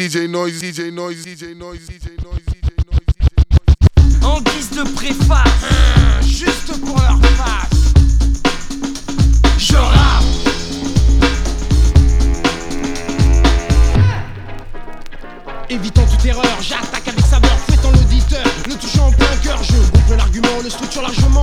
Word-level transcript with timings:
DJ 0.00 0.28
Noise, 0.30 0.62
DJ 0.62 0.90
Noise, 0.92 1.26
DJ 1.26 1.54
Noise, 1.54 1.84
DJ 1.84 2.16
Noise, 2.24 2.40
DJ 2.48 2.70
Noise. 2.88 4.24
En 4.24 4.40
guise 4.40 4.70
de 4.70 4.82
préface, 4.94 6.24
juste 6.24 6.80
pour 6.80 6.96
leur 6.96 7.20
face. 7.36 7.92
Je 9.58 9.76
rappe. 9.76 10.24
Évitant 15.68 16.06
toute 16.06 16.24
erreur, 16.24 16.46
j'attaque 16.62 17.06
avec 17.06 17.20
saveur, 17.20 17.50
fouettant 17.68 17.90
l'auditeur, 17.90 18.42
le 18.68 18.76
touchant 18.76 19.08
en 19.08 19.12
plein 19.12 19.36
cœur, 19.44 19.62
je 19.62 19.74
gonfle 19.74 20.16
l'argument, 20.16 20.62
le 20.64 20.70
structure 20.70 21.02
largement, 21.02 21.42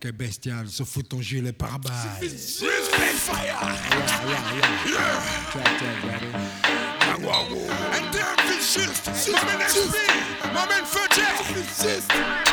funk 0.00 0.08
est 0.08 0.12
bestial, 0.12 0.68
se 0.68 0.84
fout 0.84 1.08
ton 1.08 1.20
gilet 1.20 1.52
par 1.52 1.78
balle. 1.78 1.92
And 7.92 8.12
damn, 8.12 8.36
Fischist, 8.46 9.28
my 9.28 9.32
man 9.44 9.60
SP, 9.68 9.96
my 10.44 10.66
man 10.68 10.84
Fudget. 10.84 11.30
Je 11.82 12.49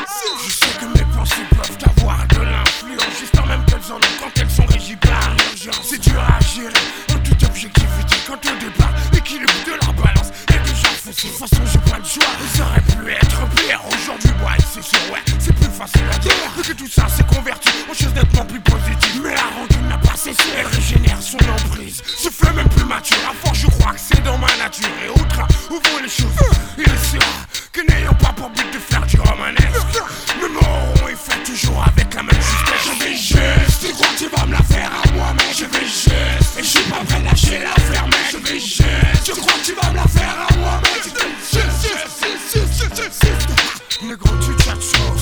Négro 44.04 44.30
tu 44.46 44.54
tchatches 44.62 44.94
chaud, 44.94 45.14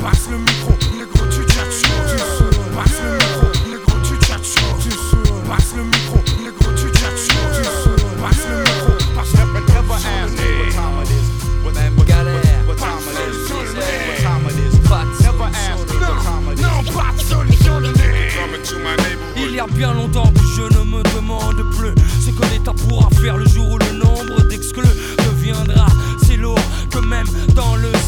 passe 0.00 0.28
le 0.30 0.38
micro. 0.38 0.70
Négro 0.96 1.26
tu 1.30 1.42
tchatches 1.50 1.82
chaud, 1.82 2.46
passe 2.76 3.00
le 3.02 3.10
micro. 3.18 3.46
Négro 3.68 3.98
tu 4.06 4.14
tchatches 4.24 4.54
chaud, 4.54 4.76
passe 5.48 5.74
le 5.74 5.82
micro. 5.82 6.18
Négro 6.38 6.70
tu 6.76 6.88
tchatches 6.96 7.26
chaud, 7.26 7.96
passe 8.22 8.46
le 8.48 8.56
micro. 8.62 8.92
Passe 9.16 9.34
le 9.34 9.44
micro. 9.52 9.74
Never 9.74 9.94
ask 9.94 10.30
me 10.30 10.46
what 10.60 10.70
time 10.70 11.02
it 11.02 11.10
is? 11.10 11.26
What, 11.64 11.74
what, 11.74 12.06
Galère. 12.06 12.66
what 12.68 12.78
time 12.78 13.02
it 13.02 13.18
is? 13.18 13.50
What 13.50 13.66
time 14.22 14.46
it 14.46 14.58
is? 14.62 14.74
Never 15.20 15.44
ask 15.44 15.90
me 15.90 15.98
what 15.98 16.22
time 16.22 16.46
it 16.52 16.58
is? 16.58 16.62
Non, 16.62 16.82
pas 16.92 17.12
de 17.16 17.20
solution 17.20 17.80
donnée 17.80 18.30
Coming 18.32 18.62
to 18.62 18.76
my 18.78 18.94
neighborhood. 19.02 19.34
Il 19.36 19.54
y 19.56 19.58
a 19.58 19.66
bien 19.66 19.92
longtemps 19.92 20.32
que 20.32 20.40
je 20.56 20.62
ne 20.62 20.84
me 20.84 21.02
demande 21.16 21.64
plus. 21.76 21.94
Ce 22.24 22.30
que 22.30 22.46
l'État 22.52 22.72
pourra 22.72 23.08
faire 23.20 23.36
le 23.36 23.46
jour 23.48 23.72
où 23.72 23.78
le 23.78 23.92
nombre 23.92 24.40
d'exclus 24.48 24.86
deviendra 25.18 25.86
si 26.24 26.36
lourd 26.36 26.58
que 26.90 26.98
même 26.98 27.26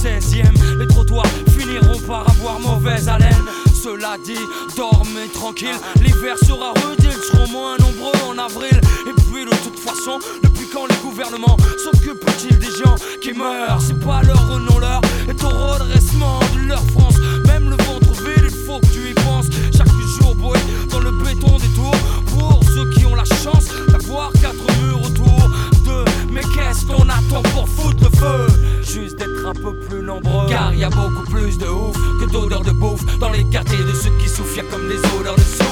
dans 0.06 0.14
le 0.14 0.20
16e, 0.20 0.78
les 0.78 0.86
trottoirs 0.86 1.26
finiront 1.58 1.98
par 2.06 2.28
avoir 2.30 2.60
mauvaise 2.60 3.08
haleine. 3.08 3.44
Cela 3.74 4.16
dit, 4.24 4.38
dormez 4.76 5.28
tranquille, 5.32 5.76
l'hiver 6.00 6.36
sera 6.38 6.72
rude, 6.72 6.98
ils 7.00 7.12
seront 7.12 7.48
moins 7.50 7.76
nombreux 7.78 8.12
en 8.28 8.38
avril. 8.38 8.80
Et 9.06 9.12
puis 9.30 9.44
de 9.44 9.56
toute 9.64 9.78
façon, 9.78 10.18
depuis 10.42 10.66
quand 10.72 10.86
les 10.86 10.96
gouvernements 10.96 11.56
s'occupent-ils 11.84 12.58
des 12.58 12.66
gens 12.66 12.96
qui 13.22 13.32
meurent? 13.32 13.80
C'est 13.80 13.98
pas 14.00 14.22
leur 14.22 14.48
renom-leur 14.48 15.00
est 15.28 15.44
au 15.44 15.48
redressement 15.48 16.40
de 16.54 16.68
leur 16.68 16.82
France. 16.90 17.16
Même 17.46 17.70
le 17.70 17.76
ventre 17.76 18.12
vide, 18.22 18.44
il 18.44 18.66
faut 18.66 18.80
que 18.80 18.86
tu 18.86 19.10
y 19.10 19.14
penses. 19.14 19.46
Chaque 19.76 19.88
jour, 20.20 20.34
boy, 20.34 20.58
dans 20.90 21.00
le 21.00 21.12
béton 21.12 21.56
des 21.58 21.68
tours. 21.74 21.94
Pour 22.36 22.60
ceux 22.74 22.90
qui 22.90 23.06
ont 23.06 23.14
la 23.14 23.24
chance 23.24 23.66
d'avoir 23.88 24.32
quatre 24.32 24.66
murs 24.82 25.02
autour 25.02 25.50
d'eux. 25.84 26.04
Mais 26.30 26.42
qu'est-ce 26.54 26.84
qu'on 26.86 27.08
attend 27.08 27.42
pour 27.54 27.68
foutre 27.68 28.04
le 28.04 28.18
feu? 28.18 28.46
Juste 28.82 29.16
d'être 29.16 29.25
un 29.46 29.52
peu 29.52 29.74
plus 29.88 30.02
nombreux. 30.02 30.48
Car 30.48 30.74
y 30.74 30.84
a 30.84 30.90
beaucoup 30.90 31.24
plus 31.30 31.56
de 31.58 31.66
ouf 31.66 31.96
que 32.20 32.30
d'odeurs 32.30 32.62
de 32.62 32.72
bouffe. 32.72 33.04
Dans 33.18 33.30
les 33.30 33.44
quartiers 33.44 33.78
de 33.78 33.92
ceux 33.92 34.10
qui 34.18 34.28
souffrent, 34.28 34.56
y 34.56 34.60
a 34.60 34.64
comme 34.64 34.88
des 34.88 34.98
odeurs 35.18 35.36
de 35.36 35.40
souffle. 35.40 35.66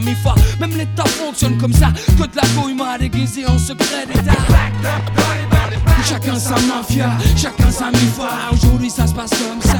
Mifa. 0.00 0.34
Même 0.58 0.76
l'État 0.76 1.04
fonctionne 1.04 1.56
comme 1.58 1.72
ça. 1.72 1.92
Que 2.18 2.26
de 2.26 2.36
la 2.36 2.42
couille 2.60 2.74
m'a 2.74 2.98
déguisé 2.98 3.46
en 3.46 3.58
secret 3.58 4.06
d'État. 4.06 4.32
Chacun 6.08 6.38
sa 6.38 6.54
mafia, 6.60 7.10
chacun 7.36 7.70
sa 7.70 7.90
mifa. 7.90 8.28
Aujourd'hui 8.52 8.90
ça 8.90 9.06
se 9.06 9.14
passe 9.14 9.30
comme 9.30 9.60
ça. 9.62 9.78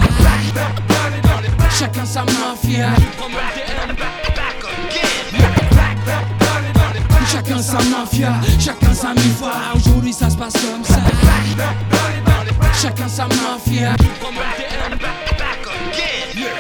Chacun 1.79 2.05
sa 2.05 2.21
mafia. 2.25 2.91
Chacun 7.33 7.63
sa 7.63 7.79
mafia, 7.85 8.33
chacun 8.59 8.95
sa 8.95 9.15
mifa. 9.15 9.53
Aujourd'hui 9.75 10.13
ça 10.13 10.31
se 10.31 10.37
passe 10.37 10.55
comme 10.55 10.85
ça. 10.85 11.01
Chacun 12.81 13.09
sa 13.09 13.25
mafia. 13.25 13.95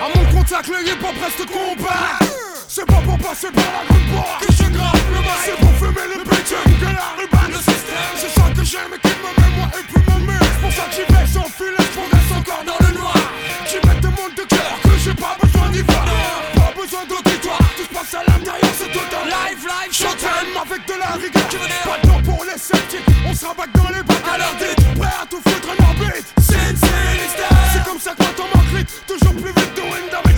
À 0.01 0.19
mon 0.19 0.25
contact, 0.39 0.69
le 0.69 0.87
hip 0.87 1.03
hop 1.03 1.15
reste 1.23 1.47
combat. 1.51 2.30
C'est 2.72 2.87
pas 2.87 3.02
pour 3.02 3.19
passer 3.19 3.50
par 3.50 3.64
la 3.67 3.82
grande 3.82 4.06
porte 4.14 4.46
que 4.46 4.52
je 4.52 4.70
grave 4.70 5.02
le 5.11 5.19
mic. 5.19 5.43
C'est 5.44 5.58
pour 5.58 5.75
fumer 5.75 6.06
le 6.06 6.22
bitume 6.22 6.78
que 6.78 6.87
la 6.87 7.19
ruban 7.19 7.49
le 7.50 7.58
système. 7.58 8.14
C'est 8.14 8.31
ça 8.31 8.46
que 8.55 8.62
j'aime 8.62 8.94
et 8.94 9.00
qui 9.02 9.11
me 9.11 9.31
met 9.43 9.50
moi 9.58 9.67
et 9.75 9.82
puis 9.90 10.02
mon 10.06 10.19
mur. 10.22 10.38
C'est 10.38 10.61
pour 10.62 10.72
ça 10.78 10.84
que 10.87 10.94
j'y 10.94 11.02
vais 11.02 11.26
sans 11.26 11.50
filet, 11.50 11.82
je 11.82 11.99
progresse 11.99 12.31
encore 12.31 12.62
dans 12.62 12.78
le 12.87 12.94
noir. 12.94 13.19
J'y 13.67 13.82
mets 13.82 13.99
des 13.99 14.14
mondes 14.14 14.38
de 14.38 14.46
cœur 14.46 14.75
que 14.84 14.94
j'ai 15.02 15.14
pas 15.19 15.34
besoin 15.43 15.67
d'y 15.75 15.82
voir. 15.82 16.06
Pas 16.55 16.70
besoin 16.78 17.02
d'auditoire, 17.11 17.67
tout 17.75 17.82
se 17.82 17.90
passe 17.90 18.14
à 18.14 18.22
l'intérieur, 18.22 18.73
c'est 18.78 18.93
total. 18.94 19.26
Live, 19.26 19.62
live, 19.66 19.90
Showtime 19.90 20.55
avec 20.55 20.87
de 20.87 20.94
la 20.94 21.11
rigueur. 21.19 21.50
Pas 21.50 21.99
de 21.99 22.06
temps 22.06 22.23
pour 22.23 22.44
les 22.46 22.55
sceptiques, 22.55 23.11
on 23.26 23.34
se 23.34 23.46
rabatte 23.50 23.75
dans 23.75 23.90
les 23.90 24.05
bacs 24.06 24.31
à 24.31 24.38
leur 24.38 24.55
dit. 24.62 24.78
Prêt 24.94 25.16
à 25.19 25.26
tout 25.26 25.43
foutre 25.43 25.75
en 25.75 25.90
orbite? 25.90 26.23
C'est 26.38 26.70
C'est 26.78 27.82
comme 27.82 27.99
ça 27.99 28.14
que 28.14 28.23
quand 28.23 28.46
on 28.46 28.49
m'encrite, 28.55 28.90
toujours 29.11 29.34
plus 29.34 29.50
vite 29.58 29.75
de 29.75 29.82
wind 29.90 30.30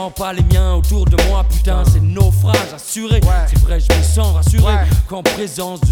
sens 0.00 0.12
pas 0.14 0.32
les 0.32 0.42
miens 0.44 0.74
autour 0.74 1.04
de 1.04 1.16
moi, 1.28 1.44
putain, 1.44 1.82
c'est 1.84 2.00
naufrage 2.00 2.56
assuré. 2.74 3.20
C'est 3.48 3.58
vrai, 3.58 3.78
je 3.80 3.94
me 3.94 4.02
sens 4.02 4.34
rassuré 4.34 4.72
qu'en 5.08 5.22
présence 5.22 5.80
de 5.80 5.89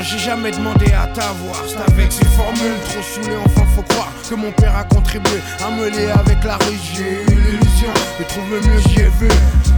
j'ai 0.02 0.18
jamais 0.18 0.50
demandé 0.50 0.92
à 0.92 1.06
t'avoir. 1.06 1.87
C'est 3.10 3.20
avec 3.20 3.24
ces 3.24 3.32
formules 3.32 3.47
que 4.28 4.34
mon 4.34 4.52
père 4.52 4.76
a 4.76 4.84
contribué 4.84 5.40
à 5.64 5.70
me 5.70 5.88
lier 5.88 6.10
avec 6.10 6.44
la 6.44 6.56
rue. 6.56 6.78
J'ai 6.94 7.22
eu 7.32 7.36
l'illusion 7.36 7.92
de 8.18 8.24
trouver 8.24 8.60
mieux, 8.60 8.80
j'y 8.88 9.00
ai 9.00 9.10
vu. 9.20 9.28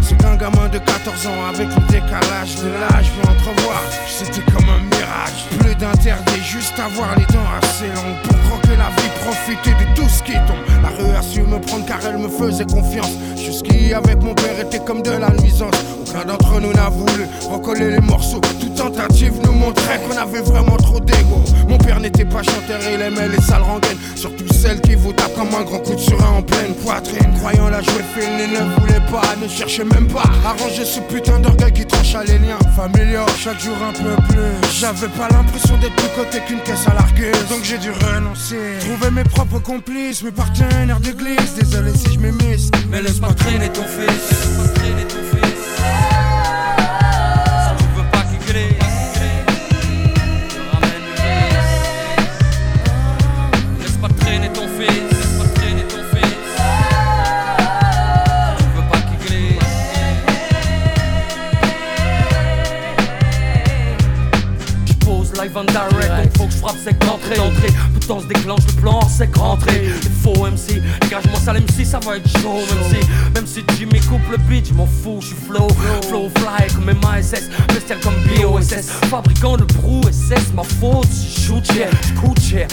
C'est 0.03 0.17
qu'un 0.17 0.35
gamin 0.37 0.69
de 0.69 0.79
14 0.79 1.27
ans 1.29 1.47
avec 1.49 1.69
le 1.69 1.83
décalage 1.87 2.57
de 2.57 2.69
l'âge, 2.69 3.11
peux 3.15 3.29
entrevoir. 3.29 3.83
C'était 4.09 4.43
comme 4.51 4.69
un 4.69 4.83
mirage. 4.83 5.47
Plus 5.61 5.75
d'interdit, 5.77 6.43
juste 6.43 6.75
avoir 6.79 7.17
les 7.17 7.27
dents 7.27 7.51
assez 7.63 7.87
longues 7.87 8.21
pour 8.25 8.37
croquer 8.51 8.77
la 8.77 8.91
vie, 9.01 9.11
profiter 9.23 9.71
de 9.71 9.95
tout 9.95 10.09
ce 10.09 10.23
qui 10.23 10.33
tombe. 10.33 10.65
La 10.83 10.89
rue 10.89 11.15
a 11.17 11.23
su 11.23 11.43
me 11.43 11.61
prendre 11.61 11.87
car 11.87 12.01
elle 12.05 12.19
me 12.19 12.29
faisait 12.29 12.65
confiance. 12.65 13.13
Jusqu'y 13.37 13.95
avec 13.95 14.21
mon 14.23 14.35
père 14.35 14.59
était 14.59 14.81
comme 14.81 15.03
de 15.03 15.13
la 15.13 15.31
nuisance. 15.31 15.75
Aucun 16.01 16.25
d'entre 16.25 16.61
nous 16.61 16.73
n'a 16.73 16.89
voulu 16.89 17.27
recoller 17.49 17.91
les 17.91 18.01
morceaux. 18.01 18.41
Toute 18.61 18.75
tentative 18.75 19.35
nous 19.45 19.53
montrait 19.53 20.01
qu'on 20.01 20.17
avait 20.17 20.43
vraiment 20.43 20.77
trop 20.77 20.99
d'ego. 20.99 21.45
Mon 21.69 21.79
père 21.79 22.01
n'était 22.01 22.25
pas 22.25 22.43
chanteur, 22.43 22.81
il 22.93 23.01
aimait 23.01 23.29
les 23.29 23.41
sales 23.41 23.63
rengaines. 23.63 23.99
Celles 24.53 24.81
qui 24.81 24.95
vous 24.95 25.13
tapent 25.13 25.35
comme 25.35 25.55
un 25.55 25.63
grand 25.63 25.79
coup 25.79 25.95
de 25.95 26.01
surin 26.01 26.39
en 26.39 26.43
pleine 26.43 26.75
poitrine. 26.75 27.33
Croyant 27.39 27.69
la 27.69 27.83
jouer 27.83 28.05
fine, 28.15 28.37
ne 28.37 28.81
voulait 28.81 29.07
pas, 29.11 29.37
ne 29.41 29.49
cherchait 29.49 29.85
même 29.85 30.07
pas 30.09 30.25
à 30.45 30.53
ranger 30.53 30.85
ce 30.85 31.01
putain 31.01 31.39
d'orgueil 31.41 31.73
qui 31.73 31.87
tranche 31.87 32.15
à 32.15 32.25
les 32.25 32.39
liens 32.39 32.59
familiaux. 32.77 33.27
Chaque 33.39 33.61
jour 33.61 33.77
un 33.83 33.93
peu 33.93 34.17
plus. 34.29 34.71
J'avais 34.79 35.09
pas 35.09 35.29
l'impression 35.31 35.77
d'être 35.79 35.97
plus 35.97 36.09
côté 36.17 36.41
qu'une 36.47 36.61
caisse 36.61 36.87
à 36.87 36.95
larguer. 36.95 37.33
Donc 37.49 37.63
j'ai 37.63 37.79
dû 37.79 37.91
renoncer. 37.91 38.79
Trouver 38.81 39.11
mes 39.11 39.25
propres 39.25 39.59
complices, 39.61 40.23
mes 40.23 40.33
partenaires 40.33 41.01
d'église. 41.01 41.55
Désolé 41.59 41.93
si 41.95 42.15
je 42.15 42.19
m'émisse. 42.19 42.71
Mais 42.91 43.03
laisse 43.03 43.19
pas 43.19 43.33
traîner 43.35 43.69
ton 43.69 43.85
fils. 43.85 44.31
Laisse 44.83 45.09
ton 45.09 45.37
fils. 45.37 46.20
Sec 66.85 66.99
d'entrée. 67.01 67.37
Pourtant 67.95 68.21
se 68.21 68.27
déclenche 68.27 68.67
le 68.67 68.81
plan 68.81 69.01
hors 69.03 69.11
sec 69.11 69.37
rentré. 69.37 69.85
Il 70.03 70.11
faut 70.11 70.47
MC, 70.47 70.83
dégage-moi 71.03 71.39
ça 71.39 71.53
MC, 71.53 71.85
ça 71.85 72.01
va 72.01 72.17
être 72.17 72.29
chaud. 72.41 72.61
Même 72.71 72.85
si, 72.89 73.09
même 73.35 73.47
si 73.47 73.65
Jimmy 73.77 74.01
coupe 74.01 74.29
le 74.31 74.39
beat, 74.39 74.69
je 74.69 74.75
m'en 74.75 74.87
fous, 74.87 75.19
je 75.21 75.29
suis 75.29 75.37
flow. 75.37 75.69
Flow 76.09 76.31
fly 76.39 76.69
comme 76.75 76.93
MASS, 77.03 77.49
bestial 77.69 77.99
comme 78.01 78.15
BOSS. 78.37 78.91
Fabricant 79.11 79.57
de 79.57 79.65
brou 79.65 80.01
SS, 80.11 80.53
ma 80.55 80.65
faute, 80.65 81.09
si 81.11 81.29
je 81.29 81.47
shoot 81.47 81.73
cher, 81.73 81.91
je 82.07 82.21
coûte 82.21 82.41
cher. 82.41 82.69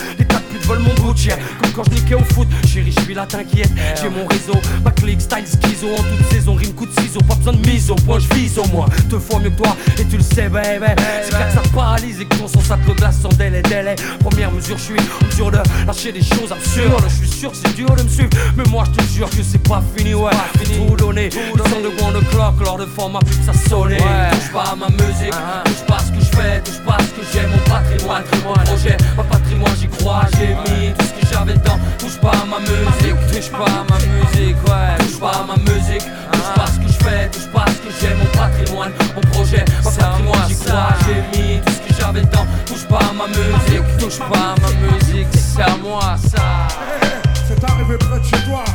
Veulent 0.67 0.79
mon 0.79 0.93
bout. 0.95 1.15
Comme 1.61 1.71
quand 1.71 1.83
je 1.85 1.95
niquais 1.95 2.15
au 2.15 2.23
foot, 2.33 2.47
chérie, 2.67 2.93
je 2.95 3.03
suis 3.03 3.13
là, 3.13 3.25
t'inquiète. 3.25 3.71
J'ai 3.99 4.09
mon 4.09 4.25
réseau, 4.27 4.59
ma 4.83 4.91
clique, 4.91 5.21
style, 5.21 5.45
schizo. 5.47 5.87
En 5.87 6.03
toute 6.03 6.31
saison, 6.31 6.53
rime 6.53 6.73
coup 6.73 6.85
de 6.85 6.91
ciseaux, 7.01 7.21
pas 7.27 7.35
besoin 7.35 7.53
de 7.53 7.67
mise 7.67 7.89
au 7.89 7.95
point, 7.95 8.19
je 8.19 8.35
vise 8.35 8.59
au 8.59 8.67
moins 8.67 8.85
deux 9.09 9.19
fois 9.19 9.39
mieux 9.39 9.49
que 9.49 9.57
toi. 9.57 9.75
Et 9.97 10.05
tu 10.05 10.17
le 10.17 10.23
sais, 10.23 10.49
baby. 10.49 10.85
C'est 11.23 11.29
clair 11.29 11.47
que 11.47 11.53
ça 11.53 11.61
paralyse 11.73 12.19
et 12.21 12.25
que 12.25 12.35
ton 12.35 12.47
te 12.47 12.91
glace 12.91 13.19
sans 13.21 13.29
délai, 13.29 13.61
délai. 13.61 13.95
Première 14.19 14.51
mesure, 14.51 14.77
je 14.77 14.83
suis 14.83 14.99
en 14.99 15.25
mesure 15.25 15.51
de 15.51 15.59
lâcher 15.85 16.11
des 16.11 16.21
choses 16.21 16.51
absurdes. 16.51 17.03
Je 17.07 17.25
suis 17.25 17.39
sûr 17.39 17.51
que 17.51 17.57
c'est 17.57 17.75
dur 17.75 17.89
de 17.95 18.03
me 18.03 18.09
suivre, 18.09 18.29
mais 18.55 18.63
moi 18.69 18.83
je 18.87 18.99
te 18.99 19.13
jure 19.13 19.29
que 19.29 19.43
c'est 19.43 19.63
pas 19.67 19.81
fini, 19.95 20.13
ouais. 20.13 20.31
Tout 20.63 20.95
donné, 20.95 21.29
le 21.29 21.63
son 21.69 21.81
de 21.81 21.87
one 22.03 22.15
o'clock, 22.17 22.55
lors 22.63 22.77
de 22.77 22.85
format 22.85 23.19
plus 23.19 23.37
que 23.37 23.45
ça 23.45 23.53
sonne. 23.69 23.95
Touche 23.95 24.51
pas 24.51 24.71
à 24.71 24.75
ma 24.75 24.89
musique, 24.89 25.33
touche 25.65 25.85
pas 25.87 25.95
à 25.95 25.99
ce 25.99 26.11
que 26.11 26.19
je 26.19 26.37
fais, 26.37 26.61
touche 26.61 26.83
pas 26.85 26.95
à 26.95 26.99
ce 26.99 27.11
que 27.11 27.21
j'ai, 27.31 27.47
mon 27.47 27.57
patrimoine, 27.69 28.23
mon 28.43 28.53
projet, 28.53 28.97
ma 29.15 29.23
patrimoine, 29.23 29.75
j'y 29.79 29.87
crois, 29.87 30.25
j'ai 30.37 30.55
mis 30.65 30.93
tout 30.93 31.05
ce 31.05 31.13
que 31.13 31.33
j'avais 31.33 31.53
dedans. 31.53 31.79
Touche 31.97 32.17
pas 32.19 32.31
à 32.31 32.45
ma 32.45 32.59
musique, 32.59 33.15
touche 33.31 33.51
pas 33.51 33.65
à 33.65 33.83
ma 33.89 33.97
musique, 33.99 34.57
ouais. 34.67 34.97
Touche 34.99 35.19
pas 35.19 35.31
à 35.31 35.43
ma 35.45 35.57
musique, 35.57 36.05
touche 36.31 36.53
pas 36.55 36.63
à 36.63 36.67
ce 36.67 36.79
que 36.79 36.87
je 36.87 37.03
fais, 37.03 37.29
touche 37.29 37.47
pas 37.51 37.63
à 37.63 37.67
ce 37.67 37.77
que 37.77 37.91
j'ai, 37.99 38.13
mon 38.15 38.25
patrimoine, 38.25 38.91
mon 39.15 39.21
projet, 39.31 39.65
ma 39.83 39.91
patrimoine, 39.91 40.47
j'y 40.47 40.55
crois, 40.55 40.89
j'ai 41.05 41.39
mis 41.39 41.61
tout 41.61 41.73
ce 41.73 41.93
que 41.93 42.01
j'avais 42.01 42.21
dedans. 42.21 42.45
Touche 42.65 42.85
pas 42.87 42.99
à 42.99 43.13
ma 43.13 43.27
musique, 43.27 43.97
touche 43.99 44.19
pas 44.19 44.53
à 44.53 44.55
ma 44.61 44.71
musique, 44.91 45.27
c'est 45.33 45.61
à 45.61 45.77
moi 45.77 46.15
ça. 46.31 46.67
C'est 47.47 47.63
arrivé 47.63 47.97
près 47.97 48.19
de 48.19 48.25
chez 48.25 48.43
toi. 48.45 48.65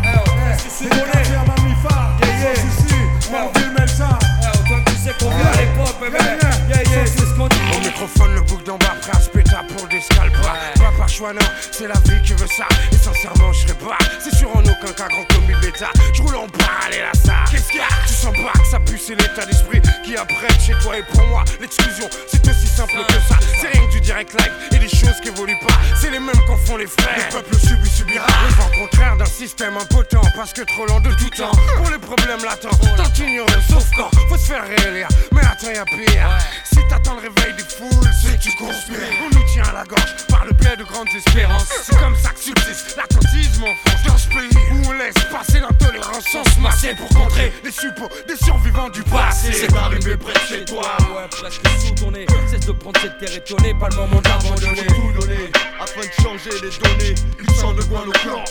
C'est 11.70 11.86
la 11.86 11.94
vie 12.00 12.20
qui 12.24 12.32
veut 12.32 12.48
ça. 12.48 12.66
Et 12.90 12.96
sincèrement, 12.96 13.52
je 13.52 13.60
serais 13.60 13.78
pas. 13.78 13.98
C'est 14.18 14.34
sûr 14.34 14.54
en 14.54 14.60
aucun 14.60 14.92
cas 14.92 15.08
grand 15.08 15.24
comme 15.24 15.46
bêta. 15.60 15.90
Je 16.12 16.22
roule 16.22 16.34
en 16.34 16.48
parallèle 16.48 17.06
à 17.12 17.16
ça. 17.16 17.44
Qu'est-ce 17.50 17.68
qu'il 17.68 17.78
y 17.78 17.80
a? 17.80 17.86
Tu 18.06 18.12
sens 18.12 18.34
pas 18.34 18.58
que 18.58 18.66
ça 18.66 18.80
pue, 18.80 18.98
c'est 18.98 19.14
l'état 19.14 19.46
d'esprit 19.46 19.80
qui 20.04 20.16
apprête 20.16 20.60
chez 20.60 20.74
toi 20.82 20.98
et 20.98 21.02
pour 21.02 21.24
moi. 21.28 21.44
L'exclusion, 21.60 22.08
c'est 22.26 22.46
aussi 22.48 22.66
simple 22.66 22.94
que 23.06 23.14
ça. 23.28 23.38
C'est 23.60 23.68
rien 23.68 23.86
que 23.86 23.92
du 23.92 24.00
direct 24.00 24.32
live 24.32 24.52
et 24.72 24.78
des 24.78 24.88
choses 24.88 25.20
qui 25.22 25.28
évoluent 25.28 25.58
pas. 25.66 25.74
C'est 26.00 26.10
les 26.10 26.18
mêmes 26.18 26.40
qu'en 26.46 26.56
font 26.56 26.76
les 26.76 26.88
frères. 26.88 27.28
Le 27.30 27.36
peuple 27.36 27.54
subit, 27.56 27.88
subira. 27.88 28.26
Le 28.48 28.54
vent 28.54 28.70
contraire 28.80 29.16
d'un 29.16 29.26
système 29.26 29.76
impotent 29.76 30.22
parce 30.34 30.52
que 30.52 30.62
trop 30.62 30.86
lent 30.86 31.00
de 31.00 31.12
tout 31.14 31.30
temps. 31.30 31.52
Pour 31.76 31.90
les 31.90 31.98
problèmes 31.98 32.42
latents, 32.44 32.76
tant 32.96 33.22
ignoré, 33.22 33.54
sauf 33.70 33.84
quand 33.96 34.10
faut 34.28 34.38
se 34.38 34.46
faire 34.46 34.64
réélire. 34.66 35.08
Mais 35.32 35.42
attends, 35.42 35.70
y'a 35.70 35.84
pire. 35.84 36.28
Si 36.64 36.78
t'attends 36.88 37.14
le 37.14 37.28
réveil 37.28 37.54
des 37.56 37.62
foules, 37.62 38.10
c'est 38.22 38.36
que 38.38 38.42
tu 38.42 38.56
conspires. 38.56 38.98
On 39.24 39.34
nous 39.34 39.44
tient 39.52 39.64
à 39.64 39.72
la 39.72 39.84
gorge 39.84 40.26
par 40.28 40.44
le 40.44 40.52
biais 40.52 40.76
de 40.76 40.84
grandes 40.84 41.11
espérances. 41.16 41.68
C'est 41.82 41.98
comme 41.98 42.16
ça 42.16 42.30
que 42.30 42.40
subsiste 42.40 42.96
l'attentisme 42.96 43.64
en 43.64 43.74
France. 43.74 44.02
Dans 44.06 44.18
ce 44.18 44.28
pays 44.28 44.58
où 44.72 44.88
on 44.88 44.92
laisse 44.92 45.14
passer 45.30 45.60
l'intolérance 45.60 46.24
sans 46.30 46.44
se 46.44 46.60
masser 46.60 46.94
pour 46.94 47.08
contrer 47.08 47.52
les 47.64 47.70
suppôts 47.70 48.08
des 48.26 48.36
survivants 48.36 48.88
du 48.88 49.02
passé. 49.04 49.52
C'est 49.52 49.76
arrivé 49.76 50.16
près 50.16 50.32
de 50.32 50.38
chez 50.38 50.64
toi. 50.64 50.96
Ouais, 51.00 51.28
presque 51.30 51.62
sous 51.80 51.94
ton 51.94 52.10
nez. 52.10 52.26
Cesse 52.50 52.66
de 52.66 52.72
prendre 52.72 53.00
cette 53.00 53.18
terre 53.18 53.36
étonnée, 53.36 53.74
pas 53.78 53.88
le 53.90 53.96
moment 53.96 54.20
d'abandonner. 54.20 54.86
Tout 54.86 55.20
donner 55.20 55.50
afin 55.80 56.00
de 56.00 56.22
changer 56.22 56.50
les 56.62 56.70
données. 56.78 57.14
Ils 57.40 57.54
sont 57.56 57.72
de 57.72 57.82
quoi 57.82 58.04
nos 58.04 58.12
clans. 58.12 58.44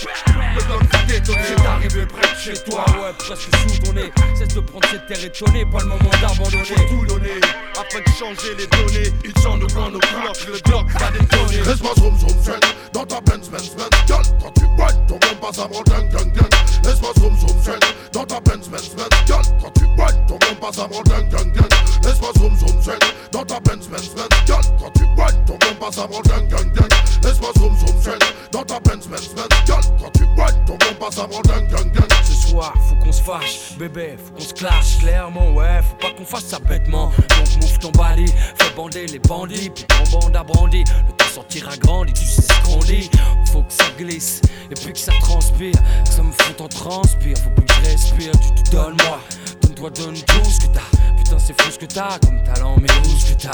Le 0.56 0.64
bloc 0.66 0.84
va 0.92 1.04
détonner. 1.04 1.40
C'est 1.48 1.66
arrivé 1.66 2.06
près 2.06 2.34
de 2.34 2.40
chez 2.40 2.64
toi. 2.64 2.86
Ouais, 2.90 3.14
presque 3.18 3.42
sous 3.42 3.80
ton 3.80 3.94
nez. 3.94 4.12
Cesse 4.38 4.54
de 4.56 4.60
prendre 4.62 4.88
cette 4.90 5.06
terre 5.08 5.24
étonnée, 5.24 5.66
pas 5.66 5.80
le 5.80 5.86
moment 5.86 6.12
d'abandonner. 6.22 6.88
Tout 6.90 7.06
donner 7.06 7.42
afin 7.80 8.00
de 8.00 8.10
changer 8.18 8.56
les 8.58 8.68
données. 8.68 9.14
Ils 9.24 9.42
sont 9.42 9.58
de 9.58 9.66
quoi 9.72 9.90
nos 9.90 10.00
clans. 10.00 10.34
Le 10.48 10.62
bloc 10.70 10.88
va 11.00 11.12
détonner. 11.12 11.64
Laisse-moi 11.66 11.94
zoom 11.98 12.18
zoom 12.20 12.42
zen 12.44 12.60
dans 12.94 13.06
ta 13.06 13.22
Benz 13.22 13.50
Benz 13.50 13.72
Benz 13.76 13.90
Girl, 14.08 14.24
quand 14.42 14.52
tu 14.52 14.66
boites, 14.76 15.08
ton 15.08 15.16
bon 15.16 15.36
passe 15.42 15.60
avant 15.60 15.82
ding 15.84 16.10
ding 16.10 16.34
ding 16.34 16.50
Laisse-moi 16.84 17.12
zoom 17.20 17.38
zoom 17.38 17.62
zen 17.62 17.80
dans 18.12 18.26
ta 18.26 18.40
Benz 18.42 18.68
Benz 18.68 18.90
Benz 18.96 19.10
Girl, 19.26 19.44
quand 19.62 19.72
tu 19.72 19.86
boites, 19.96 20.28
ton 20.28 20.38
bon 20.38 20.56
passe 20.60 20.80
avant 20.80 21.02
ding 21.04 21.30
ding 21.30 21.54
ding 21.54 21.70
Laisse-moi 22.04 22.32
zoom 22.38 22.56
zoom 22.58 22.82
zen 22.82 23.00
dans 23.32 23.46
ta 23.46 23.60
Benz 23.62 23.88
Benz 23.88 24.10
Benz 24.16 24.30
Girl, 24.46 24.62
quand 24.80 24.92
tu 24.92 25.06
boites, 25.16 25.46
ton 25.46 25.54
bon 25.54 25.76
passe 25.80 25.98
avant 25.98 26.22
ding 26.22 26.48
ding 26.50 26.72
ding 26.74 26.90
Laisse-moi 27.24 27.52
zoom 27.58 27.78
zoom 27.78 28.02
zen 28.02 28.20
dans 28.52 28.64
ta 28.64 28.80
Benz 28.82 29.08
Benz 29.08 29.30
Benz 29.34 29.50
Girl, 29.66 29.82
quand 30.00 30.12
tu 30.12 30.26
boites, 30.36 30.41
ton 30.66 30.78
bon 30.78 31.10
Ce 32.24 32.34
soir, 32.34 32.74
faut 32.88 32.96
qu'on 32.96 33.12
se 33.12 33.22
fâche, 33.22 33.78
bébé, 33.78 34.16
faut 34.18 34.34
qu'on 34.34 34.42
se 34.42 34.54
clash 34.54 35.00
clairement, 35.00 35.52
ouais, 35.54 35.82
faut 35.82 35.96
pas 35.96 36.12
qu'on 36.18 36.26
fasse 36.26 36.46
ça 36.46 36.60
bêtement. 36.60 37.12
Donc 37.30 37.62
mouffe 37.62 37.80
ton 37.80 37.92
bali, 37.92 38.28
fais 38.58 38.76
bander 38.76 39.08
les 39.08 39.20
bandits, 39.20 39.70
puis 39.70 39.86
ton 39.86 40.20
bande 40.20 40.36
à 40.36 40.44
brandi. 40.44 40.80
Le 40.80 41.14
temps 41.14 41.26
sortira 41.34 41.76
grandi, 41.78 42.14
tu 42.14 42.26
sais 42.26 42.42
ce 42.42 42.70
qu'on 42.70 42.80
dit. 42.80 43.10
Faut 43.52 43.64
que 43.64 43.74
ça 43.74 43.86
glisse, 43.98 44.42
et 44.70 44.76
puis 44.76 44.94
que 44.94 45.00
ça 45.00 45.12
transpire, 45.20 45.76
que 46.06 46.10
ça 46.10 46.24
me 46.24 46.32
fout 46.32 46.62
en 46.62 46.68
transpire. 46.68 47.38
Faut 47.38 47.50
plus 47.52 47.66
que 47.66 47.74
je 47.74 47.92
respire, 47.92 48.32
tu 48.40 48.64
te 48.64 48.72
donnes 48.72 48.98
moi, 49.08 49.20
donne-toi, 49.76 49.90
donne 49.92 50.16
tout 50.16 50.50
ce 50.50 50.60
que 50.60 50.74
t'as. 50.74 51.16
Putain, 51.18 51.40
c'est 51.40 51.62
fou 51.62 51.72
ce 51.72 51.80
que 51.80 51.86
t'as 51.86 52.20
comme 52.20 52.44
talent, 52.44 52.76
mais 52.82 52.90
où 53.06 53.18
ce 53.18 53.34
que 53.34 53.42
t'as? 53.42 53.52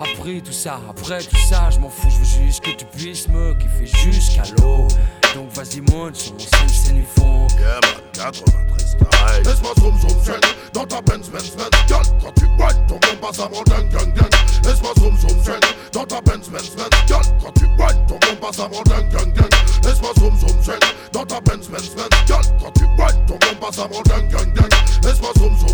Après 0.00 0.40
tout 0.40 0.52
ça, 0.52 0.80
après 0.90 1.22
tout 1.22 1.36
ça, 1.48 1.70
je 1.70 1.78
m'en 1.78 1.88
fous, 1.88 2.10
je 2.10 2.18
veux 2.18 2.44
juste 2.44 2.62
que 2.62 2.70
tu 2.70 2.84
puisses 2.84 3.28
me 3.28 3.54
kiffer 3.54 3.86
jusqu'à 3.86 4.42
l'eau. 4.58 4.86
Donc 5.34 5.50
vas-y, 5.52 5.80
monte 5.80 6.16
sur 6.16 6.32
mon 6.32 6.38
scène, 6.38 6.68
scène, 6.68 6.96
ils 6.96 7.20
font. 7.20 7.46
Yeah 7.58 7.80
man, 7.82 8.02
93 8.12 8.86
style 8.86 9.42
Laisse-moi 9.44 9.72
zoom 9.80 9.98
zoom 10.00 10.22
zen 10.22 10.40
dans 10.72 10.86
ta 10.86 11.00
Benz 11.00 11.30
Benz 11.30 11.50
Benz 11.56 11.70
Girl, 11.88 12.02
quand 12.22 12.32
tu 12.34 12.46
boites, 12.58 12.86
ton 12.86 12.98
bon 12.98 13.16
passe 13.20 13.38
avant 13.38 13.62
ding 13.64 13.88
ding 13.88 14.12
ding 14.12 14.30
Laisse-moi 14.64 14.92
zoom 14.98 15.16
zoom 15.16 15.42
zen 15.42 15.60
dans 15.92 16.04
ta 16.04 16.20
Benz 16.20 16.48
Benz 16.50 16.70
Benz 16.76 16.90
Girl, 17.06 17.22
quand 17.42 17.52
tu 17.52 17.66
boites, 17.76 18.06
ton 18.06 18.18
bon 18.18 18.36
passe 18.40 18.58
avant 18.58 18.82
ding 18.84 19.08
ding 19.08 19.32
ding 19.32 19.50
Laisse-moi 19.84 20.12
zoom 20.18 20.38
zoom 20.38 20.62
zen 20.62 20.78
dans 21.12 21.24
ta 21.24 21.40
Benz 21.40 21.68
Benz 21.68 21.90
Benz 21.94 22.10
Girl, 22.26 22.42
quand 22.60 22.72
tu 22.72 22.86
boites, 22.96 23.26
ton 23.26 23.38
bon 23.38 23.66
passe 23.66 23.78
avant 23.78 24.02
ding 24.02 24.28
ding 24.28 24.52
ding 24.52 24.75
Laisse-moi 25.06 25.30
zoom 25.38 25.56
zoom 25.56 25.68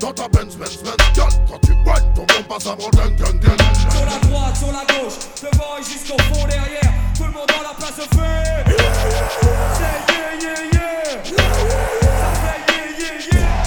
dans 0.00 0.12
ta 0.12 0.26
Benz 0.26 0.56
Benz 0.56 0.78
Benz 0.82 0.96
quand 1.48 1.60
tu 1.64 1.72
boites, 1.84 2.12
ton 2.12 2.26
bon 2.26 2.42
passe 2.48 2.66
avant 2.66 2.90
ding 2.90 3.14
ding 3.14 3.38
ding 3.38 3.56
Sur 3.88 4.04
la 4.04 4.18
droite, 4.18 4.56
sur 4.56 4.72
la 4.72 4.84
gauche, 4.92 5.14
devant 5.40 5.78
et 5.78 5.84
jusqu'au 5.84 6.18
fond 6.24 6.44
derrière, 6.48 6.92
tout 7.16 7.22
le 7.22 7.30
monde 7.30 7.46
dans 7.46 7.62
la 7.62 7.74
place 7.78 7.94
se 7.94 8.02
fait. 8.02 8.64
C'est 9.76 10.12
yeah 10.12 10.34
yeah 10.42 10.58
yeah. 10.72 11.24
Ça 11.24 12.32
fait 12.42 12.72
yeah 12.72 12.90
yeah 12.98 13.14
yeah. 13.32 13.62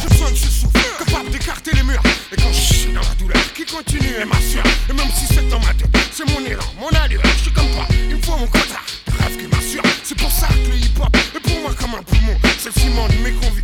Je 0.00 0.16
sens 0.16 0.30
que 0.30 0.36
je 0.36 0.48
souffle, 0.48 1.04
capable 1.04 1.30
d'écarter 1.30 1.72
les 1.74 1.82
murs. 1.82 2.02
Et 2.32 2.36
quand 2.36 2.52
je 2.52 2.74
suis 2.74 2.92
dans 2.94 3.02
la 3.02 3.14
douleur 3.18 3.52
qui 3.54 3.66
continue 3.66 4.14
et 4.22 4.24
m'assure. 4.24 4.64
Et 4.88 4.92
même 4.94 5.10
si 5.14 5.26
c'est 5.34 5.46
dans 5.50 5.60
ma 5.60 5.74
tête, 5.74 5.90
c'est 6.10 6.26
mon 6.30 6.40
élan, 6.46 6.64
mon 6.80 6.88
allure. 6.98 7.20
Je 7.36 7.42
suis 7.42 7.52
comme 7.52 7.68
toi, 7.72 7.84
il 7.90 8.16
me 8.16 8.22
faut 8.22 8.38
mon. 8.38 8.46
De 8.46 9.22
rêve 9.22 9.36
qui 9.36 9.46
m'assure. 9.48 9.82
C'est 10.02 10.16
pour 10.16 10.32
ça 10.32 10.48
que 10.48 10.70
le 10.70 10.76
hip 10.76 10.98
hop 10.98 11.14
est 11.14 11.40
pour 11.40 11.60
moi 11.60 11.72
comme 11.78 11.94
un 11.94 12.02
poumon. 12.02 12.38
C'est 12.58 12.74
le 12.74 12.80
ciment 12.80 13.06
de 13.08 13.14
mes 13.22 13.34
truc 13.34 13.63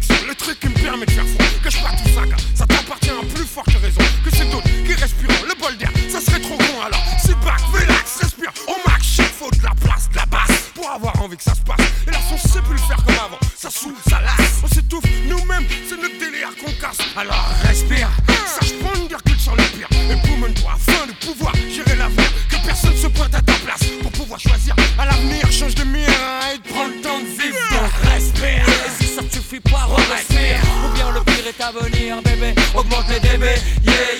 qui 0.60 0.68
me 0.68 0.74
permet 0.74 1.06
de 1.06 1.10
faire 1.10 1.26
fond. 1.26 1.38
Que 1.62 1.70
je 1.70 1.78
pas 1.78 1.90
tout 1.90 2.08
ça. 2.14 2.22
Ça 2.54 2.66
t'appartient 2.66 3.10
à 3.10 3.34
plus 3.34 3.46
forte 3.46 3.68
raison 3.80 4.00
que 4.24 4.30
c'est 4.30 4.48
d'autres 4.50 4.68
qui 4.86 4.94
respirent 4.94 5.46
le 5.48 5.60
bol 5.60 5.76
d'air. 5.78 5.90
Ça 6.08 6.20
serait 6.20 6.40
trop 6.40 6.56
con 6.56 6.80
alors. 6.84 7.02
Sit 7.18 7.36
back, 7.44 7.60
relax, 7.72 8.18
respire. 8.20 8.52
Au 8.68 8.88
max, 8.88 9.04
shit, 9.04 9.24
faut 9.24 9.50
de 9.50 9.62
la 9.62 9.74
place, 9.80 10.08
de 10.10 10.16
la 10.16 10.26
basse. 10.26 10.70
Pour 10.74 10.90
avoir 10.90 11.20
envie 11.22 11.36
que 11.36 11.42
ça 11.42 11.54
se 11.54 11.62
passe. 11.62 11.89
Bébé 32.90 32.96
Augmente 32.96 33.08
les 33.08 33.20
dB, 33.20 33.42
yeah 33.42 33.92
yeah 33.92 33.94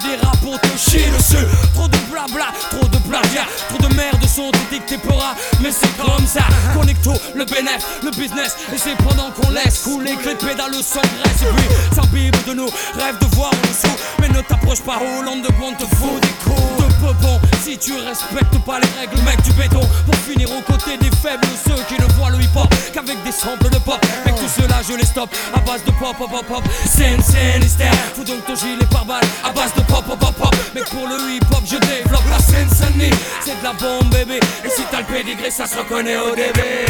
tu 0.00 0.08
dérapes 0.08 0.40
pour 0.40 0.60
te 0.60 0.76
chier 0.76 1.06
dessus 1.16 1.44
Trop 1.74 1.88
de 1.88 1.96
blabla, 2.10 2.52
trop 2.70 2.86
de 2.86 2.98
plagiat 2.98 3.46
Trop 3.68 3.78
de 3.88 3.94
merde 3.94 4.24
sont 4.26 4.50
dictés 4.70 4.98
pora 4.98 5.34
Mais 5.60 5.70
c'est 5.70 5.96
comme 5.96 6.26
ça 6.26 6.42
Connecto, 6.74 7.12
le 7.34 7.44
bénéf, 7.44 8.00
le 8.02 8.10
business. 8.10 8.56
Et 8.72 8.78
c'est 8.78 8.96
pendant 8.98 9.30
qu'on 9.30 9.50
laisse 9.50 9.82
couler 9.82 10.14
que 10.16 10.28
les 10.28 10.34
pédales 10.34 10.74
s'engraissent 10.82 11.42
Et 11.42 11.54
puis 11.56 11.94
s'imbibe 11.94 12.36
de 12.46 12.54
nous, 12.54 12.68
rêve 12.94 13.18
de 13.20 13.36
voir 13.36 13.50
en 13.52 13.68
dessous 13.68 13.96
Mais 14.20 14.28
ne 14.28 14.40
t'approche 14.40 14.80
pas 14.80 14.98
Hollande 14.98 15.42
de 15.42 15.52
bon 15.52 15.72
te 15.74 15.84
fout 15.96 16.20
des 16.20 16.28
coups 16.44 16.77
Si 17.62 17.76
tu 17.76 17.92
respectes 17.92 18.58
pas 18.64 18.80
les 18.80 18.88
règles, 18.98 19.20
mec 19.22 19.40
du 19.42 19.52
béton. 19.52 19.80
Pour 20.06 20.14
finir 20.16 20.48
aux 20.50 20.62
côtés 20.62 20.96
des 20.96 21.10
faibles, 21.16 21.46
ceux 21.66 21.82
qui 21.88 22.00
ne 22.00 22.06
voient 22.14 22.30
le 22.30 22.40
hip 22.40 22.56
hop 22.56 22.72
qu'avec 22.92 23.22
des 23.24 23.32
samples 23.32 23.68
de 23.70 23.78
pop. 23.78 23.98
Mec, 24.24 24.34
tout 24.36 24.48
cela 24.48 24.80
je 24.88 24.94
les 24.96 25.04
stoppe 25.04 25.30
à 25.54 25.60
base 25.60 25.84
de 25.84 25.90
pop, 25.92 26.16
pop, 26.16 26.30
pop, 26.30 26.46
pop. 26.46 26.62
Scène. 26.86 27.20
Fous 28.14 28.24
donc 28.24 28.44
ton 28.46 28.54
gilet 28.54 28.86
par 28.90 29.04
balle 29.04 29.24
à 29.44 29.52
base 29.52 29.74
de 29.74 29.80
pop, 29.82 30.04
pop, 30.06 30.18
pop, 30.18 30.34
pop. 30.34 30.56
Mec, 30.74 30.84
pour 30.90 31.06
le 31.06 31.34
hip 31.34 31.44
hop, 31.52 31.62
je 31.64 31.76
développe 31.76 32.28
la 32.30 32.38
scène, 32.38 32.68
Sunny. 32.70 33.10
C'est 33.44 33.58
de 33.58 33.64
la 33.64 33.72
bombe, 33.72 34.10
bébé. 34.10 34.40
Et 34.64 34.68
si 34.68 34.82
t'as 34.90 35.00
le 35.00 35.06
pédigré, 35.06 35.50
ça 35.50 35.66
se 35.66 35.76
reconnaît 35.76 36.16
au 36.16 36.34
début. 36.34 36.86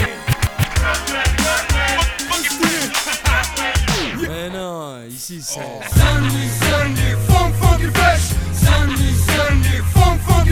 Mais 4.21 4.51
non, 4.51 5.01
ici 5.09 5.41
c'est. 5.43 5.61
Sunday, 5.61 6.49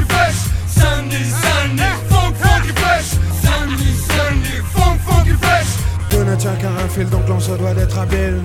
fresh. 0.09 0.41
Sunday, 0.67 1.25
Sunday, 1.45 1.93
funk, 2.09 2.37
funky 2.37 2.73
fresh. 2.81 3.09
Sunday, 3.43 3.93
Sunday, 4.09 4.59
funk, 4.73 4.99
funky 5.07 5.33
fresh. 5.33 5.71
Qu'à 6.61 6.69
un 6.69 6.89
fil, 6.89 7.09
donc 7.09 7.29
l'on 7.29 7.41
se 7.41 7.53
doit 7.53 7.75
d'être 7.75 7.99
habile. 7.99 8.41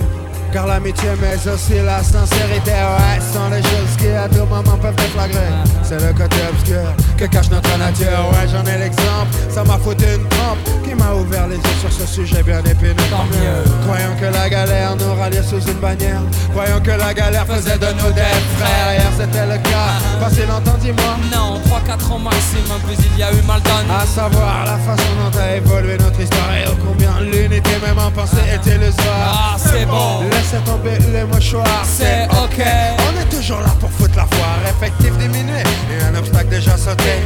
Car 0.52 0.68
l'amitié, 0.68 1.10
mais 1.22 1.50
aussi 1.50 1.80
la 1.80 2.04
sincérité, 2.04 2.72
ouais, 2.72 3.22
sont 3.34 3.50
les 3.50 3.62
choses 3.64 3.96
qui 3.98 4.10
à 4.10 4.28
tout 4.28 4.46
moment 4.46 4.78
peuvent 4.82 4.96
déflagrer. 4.96 5.48
C'est 5.82 6.00
le 6.00 6.12
côté 6.12 6.38
obscur 6.50 6.94
que 7.18 7.26
cache 7.26 7.50
notre 7.50 7.78
nature, 7.78 8.30
ouais, 8.32 8.48
j'en 8.52 8.64
ai 8.70 8.78
l'exemple. 8.78 9.32
Ça 9.50 9.64
m'a 9.64 9.78
foutu 9.78 10.04
une 10.04 10.28
trempe 10.28 10.60
qui 10.84 10.94
m'a 10.94 11.14
ouvert 11.14 11.48
les 11.48 11.56
yeux 11.56 11.78
sur 11.80 11.92
ce 11.92 12.06
sujet 12.06 12.44
bien 12.44 12.60
épineux. 12.60 12.96
Tant 13.10 13.24
mieux. 13.32 13.64
Croyons 13.86 14.16
que 14.20 14.26
la 14.26 14.50
galère 14.50 14.96
nous 14.98 15.14
ralliait 15.16 15.44
sous 15.44 15.62
une 15.62 15.80
bannière. 15.80 16.22
Croyons 16.52 16.82
que 16.82 16.92
la 16.92 17.14
galère 17.14 17.46
faisait 17.46 17.78
de 17.78 17.88
nous 17.88 18.12
des 18.12 18.36
frères. 18.58 18.92
Hier 18.92 19.12
c'était 19.18 19.46
le 19.46 19.58
cas, 19.58 20.00
pas 20.20 20.30
si 20.30 20.42
longtemps, 20.42 20.78
dis-moi. 20.82 21.16
Non, 21.32 21.62
3-4 21.66 22.12
ans 22.12 22.20
maximum, 22.20 22.80
puis 22.88 22.98
il 23.14 23.20
y 23.20 23.24
a 23.24 23.32
eu 23.32 23.42
mal 23.48 23.62
donné. 23.62 23.88
À 23.90 24.06
savoir 24.06 24.66
la 24.66 24.78
façon 24.80 25.12
dont 25.18 25.40
a 25.40 25.56
évolué 25.56 25.98
notre 25.98 26.20
histoire 26.20 26.54
et 26.56 26.68
ô 26.68 26.76
combien 26.86 27.20
l'unité 27.22 27.72
même 27.86 28.00
en 28.00 28.12
pensée 28.12 28.44
est 28.52 28.66
illusoire. 28.70 29.54
Ah, 29.54 29.56
c'est 29.58 29.86
bon. 29.86 30.24
Laissez 30.42 30.64
tomber 30.66 30.98
les 31.14 31.24
mouchoirs, 31.24 31.86
C'est 31.86 32.26
ok. 32.32 32.66
On 33.08 33.22
est 33.22 33.30
toujours 33.30 33.60
là 33.60 33.70
pour 33.80 33.92
foutre 33.92 34.16
la 34.18 34.26
foire, 34.26 34.58
effectif 34.66 35.16
diminué. 35.18 35.62
Et 35.92 36.04
un 36.04 36.16
obstacle 36.18 36.50
déjà 36.50 36.76
sauté. 36.78 37.22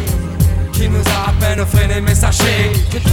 Qui 0.73 0.89
nous 0.89 0.99
a 0.99 1.29
à 1.29 1.33
peine 1.39 1.65
freiné, 1.65 2.01
mais 2.01 2.13
sachez 2.13 2.73
que 2.91 2.97
tout 2.97 3.09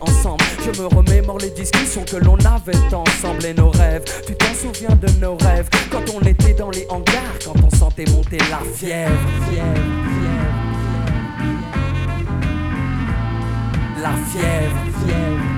ensemble. 0.00 0.44
Je 0.64 0.80
me 0.80 0.86
remémore 0.86 1.38
les 1.38 1.50
discussions 1.50 2.04
que 2.04 2.16
l'on 2.16 2.36
avait 2.38 2.94
ensemble 2.94 3.44
et 3.44 3.54
nos 3.54 3.70
rêves. 3.70 4.04
Tu 4.26 4.34
t'en 4.34 4.54
souviens 4.54 4.96
de 4.96 5.08
nos 5.20 5.36
rêves 5.36 5.68
quand 5.90 6.02
on 6.14 6.20
était 6.20 6.54
dans 6.54 6.70
les 6.70 6.86
hangars, 6.88 7.38
quand 7.44 7.54
on 7.64 7.70
sentait 7.76 8.06
monter 8.10 8.38
la 8.50 8.58
fièvre. 8.74 9.12
fièvre, 9.48 9.74
fièvre. 10.10 10.56
La 14.02 14.12
fièvre, 14.30 15.55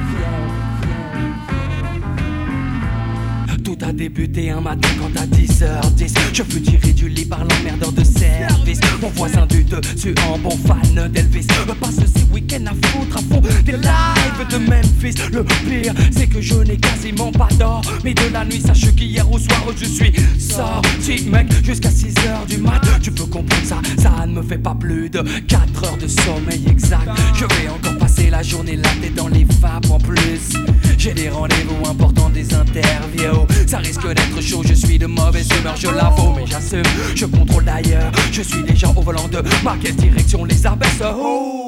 débuté 3.93 4.51
un 4.51 4.61
matin 4.61 4.89
quand 4.99 5.21
à 5.21 5.27
10h10 5.27 6.15
Je 6.33 6.43
fus 6.43 6.63
tiré 6.63 6.93
du 6.93 7.09
lit 7.09 7.25
par 7.25 7.41
l'emmerdeur 7.45 7.93
de 7.93 8.05
service. 8.05 8.81
Mon 9.01 9.09
voisin 9.11 9.47
du 9.47 9.65
dessus 9.65 10.15
en 10.29 10.39
bon 10.39 10.57
fan 10.67 11.09
d'Elvis. 11.11 11.47
Passe 11.81 11.97
ces 11.97 12.25
week-ends 12.33 12.67
à 12.67 12.89
foutre 12.89 13.19
à 13.19 13.21
fond 13.21 13.43
des 13.65 13.73
lives 13.73 14.49
de 14.51 14.59
Memphis. 14.59 15.15
Le 15.33 15.45
pire 15.45 15.95
c'est 16.11 16.27
que 16.27 16.41
je 16.41 16.55
n'ai 16.57 16.77
quasiment 16.77 17.31
pas 17.31 17.49
d'or 17.59 17.83
Mais 18.05 18.15
de 18.15 18.33
la 18.33 18.45
nuit. 18.45 18.61
Sache 18.61 18.95
qu'hier 18.95 19.31
au 19.31 19.39
soir 19.39 19.65
je 19.77 19.85
suis 19.85 20.13
sorti 20.39 21.25
mec 21.31 21.47
Jusqu'à 21.65 21.91
6h 21.91 22.47
du 22.49 22.59
mat. 22.59 22.81
Tu 23.03 23.11
peux 23.11 23.27
comprendre 23.27 23.65
ça, 23.65 23.81
ça 23.99 24.27
ne 24.27 24.33
me 24.35 24.43
fait 24.43 24.59
pas 24.59 24.75
plus 24.75 25.11
de 25.11 25.23
4 25.47 25.85
heures 25.85 25.99
de 25.99 26.09
sommeil 26.09 26.63
exact. 26.69 27.09
Je 27.35 27.45
vais 27.45 27.69
encore 27.69 28.08
la 28.27 28.43
journée 28.43 28.77
là 28.77 28.89
tête 29.01 29.15
dans 29.15 29.29
les 29.29 29.45
vapes 29.61 29.91
en 29.91 29.99
plus. 29.99 30.53
J'ai 30.97 31.15
des 31.15 31.29
rendez-vous 31.29 31.89
importants, 31.89 32.31
des 32.31 32.53
interviews. 32.55 33.47
Ça 33.67 33.79
risque 33.79 34.07
d'être 34.07 34.41
chaud, 34.41 34.63
je 34.65 34.75
suis 34.75 34.99
de 34.99 35.07
mauvaise 35.07 35.49
humeur, 35.59 35.77
je 35.77 35.89
l'avoue 35.89 36.35
Mais 36.37 36.47
j'assume, 36.47 36.83
je 37.15 37.27
contrôle 37.27 37.65
d'ailleurs 37.65 38.11
Je 38.33 38.43
suis 38.43 38.63
déjà 38.63 38.89
au 38.89 39.03
volant 39.03 39.29
de 39.29 39.43
ma 39.63 39.77
quelle 39.77 39.97
direction 39.97 40.45
les 40.45 40.67
abaisse 40.67 41.03
Oh, 41.03 41.68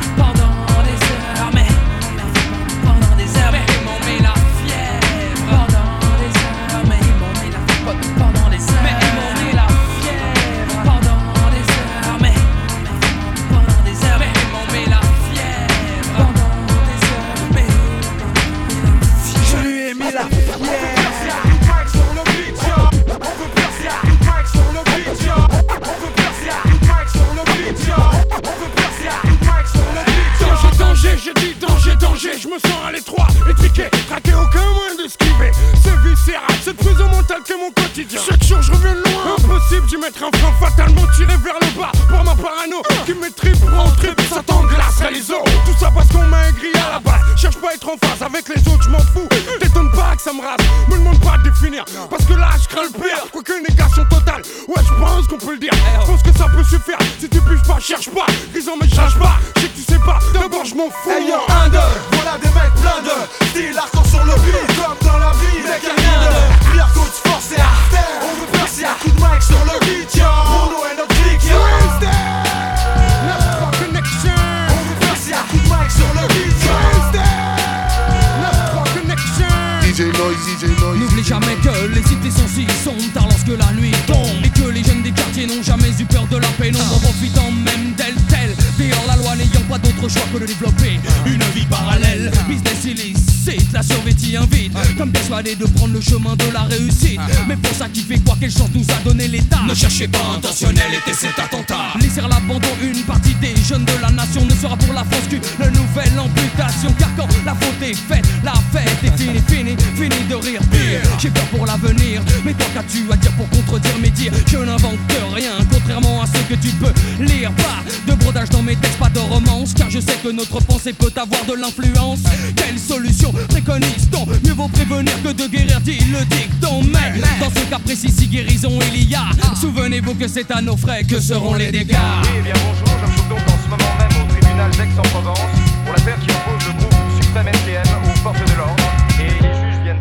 DJ 79.91 80.03
Noise, 80.03 80.37
DJ 80.47 80.79
Noise. 80.79 80.99
N'oublie 80.99 81.23
jamais 81.23 81.55
que 81.61 81.93
les 81.93 82.01
cités 82.03 82.31
sont 82.31 82.47
si 82.47 82.65
sombres 82.81 83.11
tard 83.13 83.27
lorsque 83.27 83.59
la 83.59 83.73
nuit 83.73 83.91
tombe 84.07 84.29
Et 84.41 84.49
que 84.49 84.69
les 84.69 84.81
jeunes 84.85 85.03
des 85.03 85.11
quartiers 85.11 85.47
n'ont 85.47 85.61
jamais 85.61 85.89
eu 85.99 86.05
peur 86.05 86.25
de 86.27 86.37
la 86.37 86.47
pénombre 86.47 86.95
En 86.95 86.99
profitant 86.99 87.51
même 87.51 87.91
d'elle 87.97 88.15
telle 88.29 88.55
Dehors 88.79 89.03
la 89.05 89.17
loi 89.17 89.35
n'ayant 89.35 89.67
pas 89.69 89.79
d'autre 89.79 90.07
choix 90.07 90.23
que 90.33 90.39
de 90.39 90.45
développer 90.45 90.97
Une 91.25 91.43
vie 91.53 91.65
parallèle. 91.69 92.31
Business 92.47 92.85
illicite 92.85 93.31
la 93.73 93.81
survêtie 93.81 94.37
invite 94.37 94.73
Comme 94.97 95.11
persuadé 95.11 95.55
de 95.55 95.65
prendre 95.65 95.93
le 95.93 96.01
chemin 96.01 96.35
de 96.35 96.51
la 96.53 96.63
réussite. 96.63 97.19
Mais 97.47 97.55
pour 97.55 97.73
ça 97.73 97.87
qui 97.89 98.01
fait 98.01 98.19
quoi 98.19 98.35
quelle 98.39 98.51
chance 98.51 98.69
nous 98.73 98.85
a 98.89 99.03
donné 99.03 99.27
l'état. 99.27 99.61
Ne 99.67 99.73
cherchez 99.73 100.07
pas 100.07 100.19
intentionnel 100.35 100.93
était 100.93 101.15
cet 101.15 101.37
attentat 101.39 101.93
Laisser 101.99 102.19
à 102.19 102.27
l'abandon 102.27 102.67
une 102.81 103.01
partie 103.03 103.33
des 103.35 103.55
jeunes 103.67 103.85
de 103.85 103.93
la 104.01 104.11
nation 104.11 104.45
Ne 104.45 104.55
sera 104.55 104.75
pour 104.77 104.93
la 104.93 105.03
France 105.03 105.27
qu'une 105.29 105.41
nouvelle 105.71 106.19
amputation. 106.19 106.93
Car 106.97 107.09
quand 107.15 107.27
la 107.45 107.55
faute 107.55 107.81
est 107.81 107.95
faite, 107.95 108.25
la 108.43 108.53
fête 108.71 109.03
est 109.03 109.17
finie, 109.17 109.41
finie, 109.47 109.75
fini 109.95 110.23
de 110.29 110.35
rire 110.35 110.61
pire. 110.71 111.01
J'ai 111.19 111.29
peur 111.29 111.43
pour 111.45 111.65
l'avenir, 111.65 112.21
mais 112.43 112.53
toi 112.53 112.67
qu'as-tu 112.73 113.11
à 113.11 113.15
dire 113.15 113.31
pour 113.33 113.49
contredire 113.49 113.97
mes 114.01 114.09
dires? 114.09 114.33
Je 114.47 114.57
n'invente 114.57 114.99
rien, 115.33 115.51
contrairement 115.71 116.21
à 116.21 116.25
ce 116.25 116.39
que 116.49 116.55
tu 116.55 116.69
peux 116.75 116.93
lire. 117.23 117.51
Pas 117.53 117.83
de 118.07 118.13
brodage 118.17 118.49
dans 118.49 118.61
mes 118.61 118.75
textes, 118.75 118.97
pas 118.97 119.09
de 119.09 119.19
romance. 119.19 119.73
Car 119.73 119.89
je 119.89 119.99
sais 119.99 120.17
que 120.23 120.29
notre 120.29 120.59
pensée 120.63 120.93
peut 120.93 121.11
avoir 121.15 121.43
de 121.45 121.53
l'influence. 121.53 122.19
Quelle 122.55 122.79
solution 122.79 123.33
préconise-t-on? 123.49 124.25
Mieux 124.45 124.53
vaut 124.53 124.67
prévenir 124.67 125.13
que 125.23 125.31
de 125.31 125.47
guérir, 125.47 125.79
dit 125.81 125.99
le 126.11 126.23
dicton. 126.25 126.81
Mais 126.83 127.19
dans 127.39 127.49
ce 127.49 127.65
cas 127.69 127.79
précis, 127.79 128.11
si 128.11 128.27
guérison 128.27 128.71
il 128.93 129.09
y 129.09 129.15
a 129.15 129.25
Souvenez-vous 129.59 130.15
que 130.15 130.27
c'est 130.27 130.49
à 130.51 130.61
nos 130.61 130.77
frais 130.77 131.03
que 131.03 131.19
seront 131.19 131.53
les 131.53 131.71
dégâts. 131.71 131.95
Bonjour, 132.23 132.97
je 133.15 133.29
donc 133.29 133.39
en 133.39 133.63
ce 133.63 133.69
moment 133.69 133.95
même 133.99 134.23
au 134.23 134.27
tribunal 134.31 134.71
d'Aix-en-Provence 134.71 135.39
pour 135.85 135.93
l'affaire 135.93 136.19
qui 136.19 136.29
oppose 136.31 136.67
le 136.67 136.73
groupe 136.79 136.95
Suprême 137.21 137.47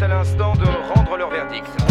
à 0.02 0.08
l'instant 0.08 0.54
de 0.54 0.64
rendre 0.94 1.16
leur 1.16 1.30
verdict. 1.30 1.89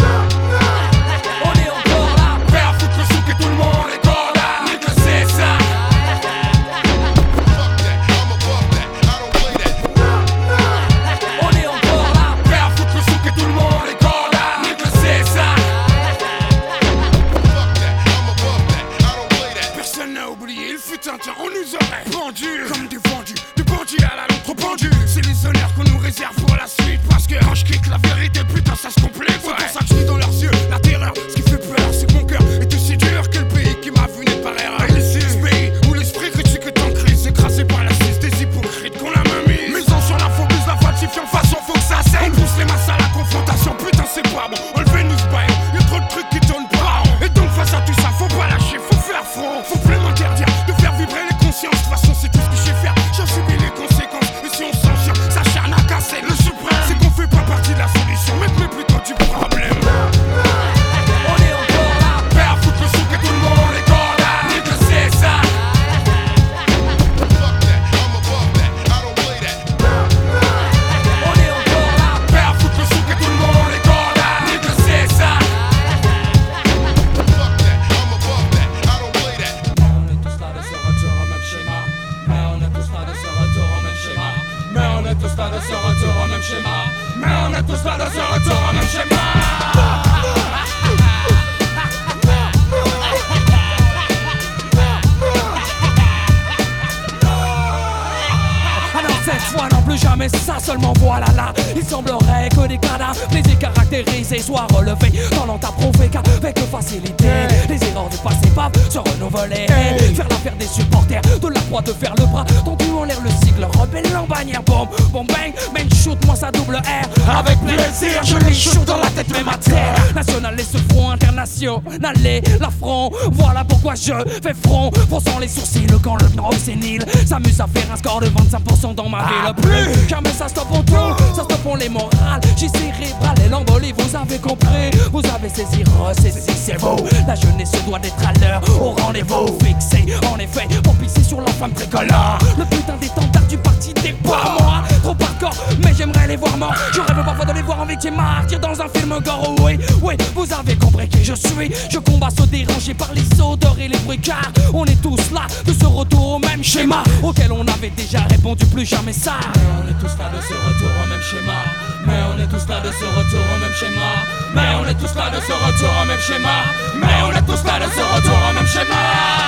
Ça 100.38 100.58
seulement 100.58 100.92
voilà 101.00 101.26
là. 101.36 101.52
Il 101.76 101.84
semblerait 101.84 102.48
que 102.50 102.66
des 102.66 102.78
cadavres 102.78 103.20
les 103.32 103.42
caractérisés. 103.56 104.38
Soient 104.40 104.66
relevés 104.72 105.12
Tendant 105.30 105.58
à 105.62 105.72
qu'avec 106.08 106.58
facilité 106.70 107.28
Les 107.68 107.78
erreurs 108.00 108.08
du 108.10 108.16
passé 108.18 108.90
se 108.90 108.98
renouveler. 108.98 109.66
Faire 110.14 110.28
l'affaire 110.28 110.56
des 110.56 110.66
supporters 110.66 111.22
de 111.22 111.48
la 111.48 111.60
croix 111.60 111.82
de 111.82 111.92
faire 111.92 112.14
le 112.18 112.26
bras. 112.26 112.44
Tendu 112.64 112.90
en 112.90 113.04
l'air 113.04 113.20
le 113.22 113.30
sigle 113.44 113.64
rebelle 113.78 114.16
en 114.16 114.26
bannière 114.26 114.62
Bombe, 114.62 114.88
bombe 115.12 115.26
bang, 115.28 115.52
main 115.74 115.88
shoot 115.94 116.18
moi 116.26 116.34
ça 116.34 116.50
double 116.50 116.76
R. 116.76 117.38
Avec 117.38 117.58
plaisir 117.60 118.22
je 118.22 118.36
les 118.38 118.54
shoot 118.54 118.84
dans 118.84 118.96
la 118.96 119.10
tête 119.10 119.30
même 119.32 119.48
à 119.48 119.56
terre. 119.56 119.94
National 120.14 120.58
et 120.58 120.64
ce 120.64 120.78
front 120.92 121.10
international 121.10 122.26
et 122.26 122.42
l'affront. 122.60 123.10
Voilà 123.32 123.64
pourquoi 123.64 123.94
je 123.94 124.12
fais 124.42 124.54
front 124.66 124.90
Fronçant 125.08 125.38
les 125.38 125.48
sourcils. 125.48 125.86
Quand 126.02 126.16
le 126.16 126.28
nord 126.34 126.54
sénile 126.54 127.04
S'amuse 127.26 127.60
à 127.60 127.66
faire 127.66 127.92
un 127.92 127.96
score 127.96 128.20
de 128.20 128.26
25% 128.26 128.94
dans 128.94 129.08
ma 129.08 129.18
ville. 129.18 129.54
Plus 129.56 130.08
jamais 130.08 130.32
ça 130.32 130.48
stoppe 130.48 130.72
en 130.72 130.82
tout 130.82 130.94
Ça 131.34 131.42
stoppe 131.42 131.66
en 131.66 131.74
les 131.74 131.88
morales 131.88 132.40
J'ai 132.60 132.68
cérébral 132.68 133.34
et 133.42 133.48
l'embolie 133.48 133.94
vous 133.96 134.14
avez 134.14 134.38
compris. 134.38 134.90
Vous 135.10 135.22
avez 135.34 135.48
saisi, 135.48 135.82
ressaisi 135.98 136.40
c'est 136.54 136.76
vous 136.78 136.98
La 137.26 137.34
jeunesse 137.34 137.72
doit 137.86 137.98
d'être 137.98 138.22
à 138.22 138.34
l'heure 138.34 138.60
au 138.82 138.90
rendez-vous. 138.90 139.46
Fixé 139.64 140.04
en 140.30 140.38
effet 140.38 140.68
pour 140.84 140.94
pisser 140.96 141.22
sur 141.22 141.40
la 141.40 141.50
femme 141.52 141.72
tricolore. 141.72 142.38
Le 142.58 142.64
putain 142.66 142.96
d'étendard 143.00 143.46
du 143.48 143.56
parti 143.56 143.94
des 144.10 144.28
pas 144.28 144.56
moi. 144.58 144.82
Trop 145.02 145.16
hardcore 145.20 145.54
mais 145.82 145.92
j'aimerais 145.96 146.26
les 146.26 146.36
voir 146.36 146.56
morts. 146.56 146.74
Je 146.92 147.00
rêve 147.00 147.24
parfois 147.24 147.44
de 147.44 147.52
les 147.52 147.62
voir 147.62 147.80
en 147.80 147.86
victime 147.86 148.16
martyr 148.16 148.58
dans 148.60 148.80
un 148.80 148.88
film 148.88 149.18
gore. 149.24 149.54
Oui, 149.62 149.78
oui, 150.02 150.14
vous 150.34 150.46
avez 150.52 150.76
compris 150.76 151.08
qui 151.08 151.24
je 151.24 151.34
suis. 151.34 151.72
Je 151.90 151.98
combats 151.98 152.28
ceux 152.36 152.46
dérangés 152.46 152.94
par 152.94 153.10
les 153.14 153.40
odeurs 153.40 153.76
et 153.78 153.88
les 153.88 153.98
bruits 153.98 154.20
car 154.20 154.50
On 154.74 154.84
est 154.84 155.00
tous 155.02 155.30
là 155.32 155.42
de 155.64 155.72
ce 155.72 155.86
retour 155.86 156.34
au 156.34 156.38
même 156.38 156.62
schéma 156.62 157.02
Auquel 157.22 157.52
on 157.52 157.66
avait 157.66 157.90
déjà 157.90 158.20
répondu 158.20 158.66
plus 158.66 158.86
jamais 158.86 159.12
ça. 159.12 159.34
Mais 159.54 159.60
on 159.82 159.88
est 159.88 160.00
tous 160.00 160.16
là 160.18 160.30
de 160.34 160.40
ce 160.40 160.54
retour 160.54 160.90
au 161.04 161.08
même 161.08 161.22
schéma. 161.22 161.58
Mais 162.06 162.20
on 162.34 162.38
est 162.42 162.46
tous 162.46 162.68
là 162.68 162.80
de 162.80 162.90
ce 162.90 163.04
retour 163.04 163.44
au 163.54 163.60
même 163.60 163.74
schéma. 163.78 164.10
Mais 164.54 164.74
on 164.80 164.88
est 164.88 164.94
tous 164.94 165.14
là 165.14 165.30
de 165.30 165.40
ce 165.40 165.52
retour 165.52 165.90
au 166.02 166.06
même 166.06 166.20
schéma. 166.20 166.56
Mais 166.96 167.22
on 167.26 167.32
est 167.32 167.46
tous 167.46 167.64
là 167.64 167.78
de 167.78 167.90
ce 167.90 168.16
retour 168.16 168.38
au 168.50 168.54
même 168.54 168.66
schéma 168.66 169.40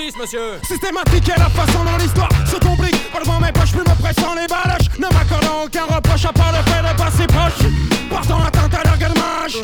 Systématique 0.00 1.28
et 1.28 1.40
la 1.40 1.48
façon 1.48 1.82
dont 1.84 1.96
l'histoire 1.98 2.28
se 2.46 2.54
complique. 2.64 3.10
Pas 3.10 3.18
devant 3.18 3.40
mes 3.40 3.50
poches, 3.50 3.72
plus 3.72 3.80
me 3.80 4.00
pressant 4.00 4.32
les 4.36 4.46
baloches. 4.46 4.88
Ne 4.96 5.12
m'accordant 5.12 5.64
aucun 5.64 5.86
reproche 5.92 6.24
à 6.24 6.32
part 6.32 6.52
le 6.52 6.58
fait 6.70 6.82
de 6.82 6.96
passer 6.96 7.26
proche. 7.26 7.68
Portant 8.08 8.44
atteinte 8.44 8.74
à 8.74 8.88
leur 8.88 8.96
galemage 8.96 9.58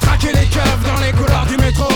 Traquer 0.00 0.32
les 0.32 0.46
keufs 0.46 0.82
dans 0.84 1.00
les 1.00 1.12
couloirs 1.12 1.46
du 1.46 1.56
métro. 1.58 1.88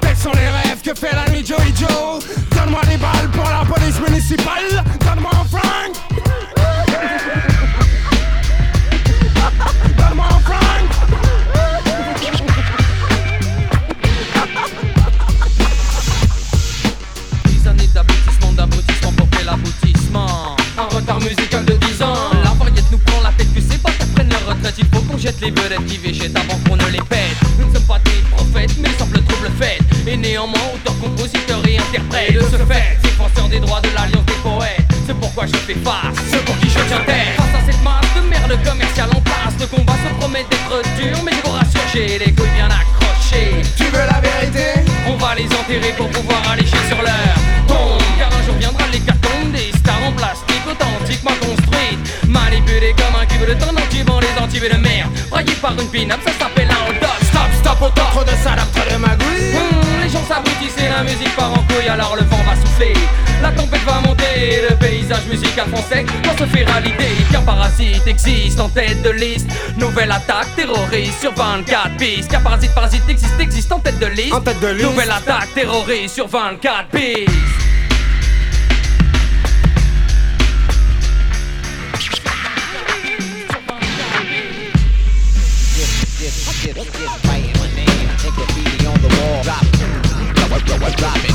Tels 0.00 0.16
sont 0.16 0.32
les 0.32 0.48
rêves 0.48 0.80
que 0.82 0.94
fait 0.94 1.14
la 1.14 1.30
nuit 1.30 1.44
Joey 1.44 1.74
Joe 1.76 2.24
Donne-moi 2.56 2.80
des 2.88 2.96
balles 2.96 3.28
pour 3.30 3.44
la 3.44 3.64
police 3.66 4.00
municipale 4.00 4.84
24 71.98 72.16
pistes. 72.16 72.30
Qu'un 72.30 72.40
parasite, 72.40 72.74
parasite 72.74 73.02
existe, 73.08 73.40
existe 73.40 73.72
en 73.72 73.80
tête 73.80 73.98
de 73.98 74.06
liste. 74.06 74.34
En 74.34 74.40
tête 74.40 74.60
de 74.60 74.68
liste. 74.68 74.84
Nouvelle 74.84 75.10
attaque 75.10 75.52
terroriste 75.54 76.14
sur 76.14 76.28
24 76.28 76.88
pistes. 76.90 77.30
C'était 91.00 91.27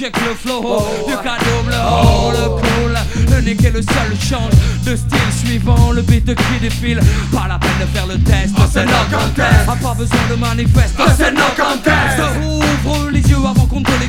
check 0.00 0.16
le 0.26 0.34
flow, 0.34 0.62
du 1.06 1.12
cas 1.16 1.36
double, 1.44 1.74
oh, 1.76 2.32
le 2.32 2.48
cool. 2.48 2.96
Le 3.34 3.42
nick 3.42 3.62
est 3.62 3.70
le 3.70 3.82
seul 3.82 4.16
change 4.18 4.52
de 4.86 4.96
style 4.96 5.32
suivant 5.44 5.92
le 5.92 6.00
beat 6.00 6.24
qui 6.24 6.58
défile. 6.58 7.00
Pas 7.30 7.46
la 7.48 7.58
peine 7.58 7.70
de 7.82 7.86
faire 7.86 8.06
le 8.06 8.18
test, 8.20 8.54
c'est 8.72 8.86
no 8.86 8.92
contest. 9.10 9.68
A 9.68 9.76
pas 9.76 9.94
besoin 9.94 10.18
de 10.30 10.36
manifeste, 10.36 10.94
c'est 11.18 11.32
no 11.32 11.42
contest. 11.54 12.18
Ouvre 12.42 13.10
les 13.10 13.20
yeux 13.20 13.36
avant 13.36 13.66
qu'on 13.66 13.82
te 13.82 13.90
les 14.00 14.06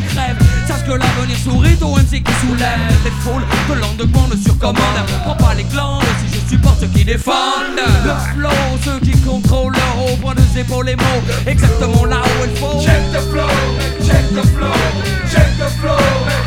Sache 0.82 0.88
que 0.88 0.94
l'avenir 0.94 1.38
sourit 1.38 1.78
au 1.82 1.96
MC 1.96 2.24
qui 2.24 2.34
soulève 2.42 3.04
des 3.04 3.12
foules. 3.22 3.44
Que 3.68 3.74
l'endement 3.74 4.28
ne 4.28 4.36
surcommande. 4.36 4.78
Prends 5.24 5.36
pas 5.36 5.54
les 5.54 5.64
glandes 5.64 6.04
si 6.20 6.38
je 6.38 6.50
supporte 6.50 6.80
ceux 6.80 6.88
qui 6.88 7.06
défendent. 7.06 7.82
Le 8.04 8.12
flow, 8.34 8.50
ceux 8.84 9.00
qui 9.00 9.12
contrôlent 9.22 9.76
haut 10.00 10.16
point 10.18 10.36
de 10.36 10.42
épaules 10.58 10.86
les 10.86 10.96
mots. 10.96 11.22
Exactement 11.48 12.06
là 12.06 12.22
où 12.22 12.46
il 12.46 12.58
faut. 12.58 12.80
Check 12.80 13.12
the 13.12 13.22
flow, 13.32 13.48
check 14.06 14.30
the 14.34 14.46
flow, 14.48 14.68
check 15.32 15.48
the 15.58 15.70
flow, 15.80 16.41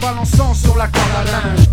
balançant 0.00 0.54
sur 0.54 0.76
la 0.76 0.86
corde 0.86 1.16
à 1.16 1.24
linge. 1.24 1.66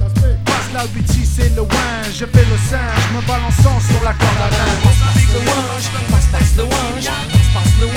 Passe 0.46 0.70
la 0.74 0.86
BT, 0.88 1.26
c'est 1.26 1.56
le 1.56 1.62
win, 1.62 2.06
je 2.12 2.26
fais 2.26 2.46
le 2.46 2.58
singe, 2.70 3.06
me 3.14 3.22
balançant 3.28 3.80
sur 3.80 4.04
la 4.04 4.14
corde 4.14 4.42
à 4.42 4.50
linge. 4.50 4.84
Passe 4.84 5.28
le 5.34 5.40
wange, 5.40 5.88
passe, 6.12 6.28
passe 6.32 6.54
le 6.58 6.64
wange, 6.64 7.06
passe, 7.06 7.54
passe 7.54 7.74
le 7.80 7.88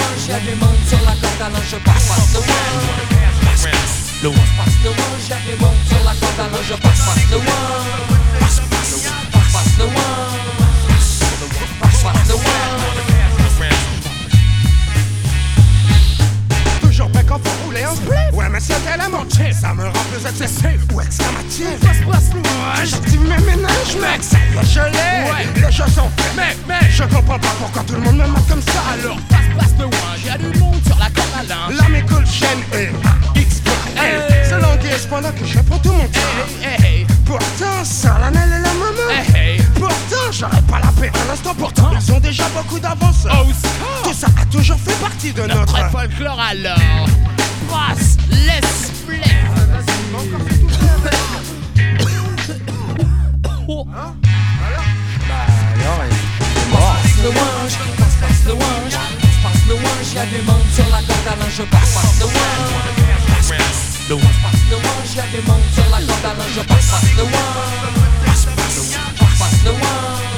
sur 0.88 1.00
la 1.04 1.14
corde 1.20 1.42
à 1.42 1.48
linge, 1.50 1.76
passe, 1.84 2.08
passe 2.08 2.32
le 2.34 2.40
wange. 2.40 3.08
Passe, 3.44 3.66
le 4.22 4.30
passe 4.30 4.78
le 4.84 4.90
y'a 5.28 5.38
monde 5.60 5.82
sur 5.88 6.02
la 6.04 6.14
corde 6.14 6.40
à 6.40 6.48
linge, 6.52 6.74
passe, 6.80 7.00
passe 7.06 7.26
le. 7.30 7.38
Passe, 8.38 8.60
passe, 8.70 9.74
le. 9.78 9.86
Passe, 11.80 12.02
passe. 12.02 13.07
Ouais 18.32 18.48
mais 18.50 18.60
c'était 18.60 18.96
la 18.96 19.08
montée 19.08 19.52
Ça 19.52 19.74
me 19.74 19.84
rend 19.84 20.04
plus 20.12 20.26
excessif. 20.26 20.80
Ou 20.92 21.00
exclamatif 21.00 21.80
Passe 21.80 21.98
passe 22.10 22.34
moi 22.34 22.84
J'active 22.84 23.20
mes 23.22 23.38
ménages 23.44 23.96
mec. 24.00 24.22
Ça 24.22 24.38
y 24.38 24.58
est 24.58 24.70
je 24.70 24.80
l'ai 24.80 25.30
ouais. 25.30 25.66
Les 25.66 25.72
jeux 25.72 25.84
sont 25.84 26.10
faits. 26.16 26.32
Mais 26.36 26.56
mais 26.66 26.90
Je 26.90 27.02
comprends 27.04 27.38
pas 27.38 27.48
pourquoi 27.58 27.82
tout 27.84 27.94
le 27.94 28.00
monde 28.00 28.16
me 28.16 28.26
mate 28.26 28.48
comme 28.48 28.62
ça 28.62 28.80
Alors. 28.92 29.16
Passe 29.28 29.38
passe 29.58 29.74
le 29.78 29.84
one 29.84 29.92
Y'a 30.24 30.38
du 30.38 30.58
monde 30.58 30.80
sur 30.84 30.98
la 30.98 31.10
corde 31.10 31.28
à 31.38 31.42
linge. 31.44 31.80
La 31.80 31.88
m'écoute 31.88 32.26
chaîne 32.26 32.60
et 32.74 33.40
X 33.40 33.62
C'est 34.44 34.60
l'anguille 34.60 35.06
pendant 35.08 35.32
que 35.32 35.44
je 35.44 35.58
prends 35.60 35.78
tout 35.78 35.92
mon 35.92 36.06
temps. 36.06 36.20
Pourtant 37.24 37.84
ça 37.84 38.18
la 38.20 38.28
et 38.28 38.48
la 38.48 38.72
maman. 38.74 39.58
Pourtant 39.74 40.32
j'aurais 40.32 40.62
pas 40.62 40.80
la 40.80 40.92
paix 41.00 41.12
à 41.14 41.28
l'instant. 41.28 41.54
Pourtant 41.54 41.90
ils 41.92 42.12
ont 42.12 42.20
déjà 42.20 42.44
beaucoup 42.48 42.78
d'avance 42.78 43.26
Tout 44.02 44.12
ça 44.12 44.28
a 44.40 44.44
toujours 44.46 44.78
fait 44.78 44.98
partie 45.00 45.32
de 45.32 45.42
notre, 45.42 45.90
folklore 45.90 46.40
alors. 46.40 46.78
Brasse, 47.68 48.16
laisse 48.30 48.92
Passe 56.72 57.16
le 57.22 57.28
wange, 57.28 57.76
passe, 57.98 58.16
passe 58.20 58.44
le 58.46 58.52
passe, 58.54 58.96
passe 59.42 59.62
le 59.68 59.74
y'a 60.14 60.26
des 60.26 60.42
monde 60.42 60.66
sur 60.74 60.84
la 60.90 60.98
corde 60.98 61.26
à 61.26 61.36
linge, 61.36 61.62
passe, 61.70 61.94
passe 61.94 62.20
le. 62.20 62.26
Passe, 63.28 63.48
passe 63.48 64.64
le 64.70 65.42
monde 65.42 65.62
sur 65.74 65.84
la 65.90 65.98
corde 65.98 66.24
à 66.24 66.34
linge, 66.34 66.66
passe, 66.66 66.90
passe 66.90 67.12
le 67.16 67.22
wange. 67.24 67.34
Passe, 68.24 68.44
passe, 68.44 68.96
passe, 69.18 69.38
passe 69.38 69.64
le 69.64 69.70
wange. 69.72 70.37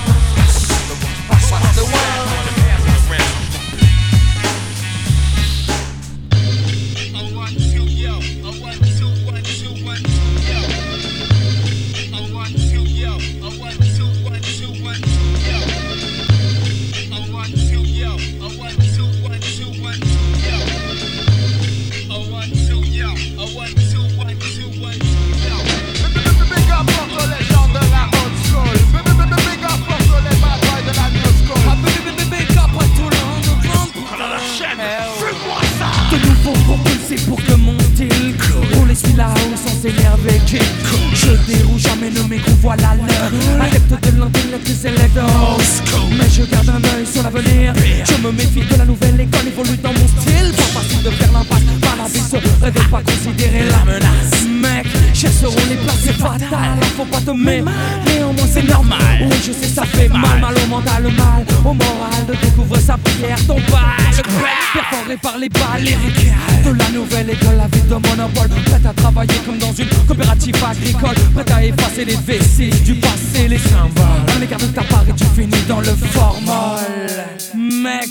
Formol 76.21 77.09
Mec, 77.55 78.11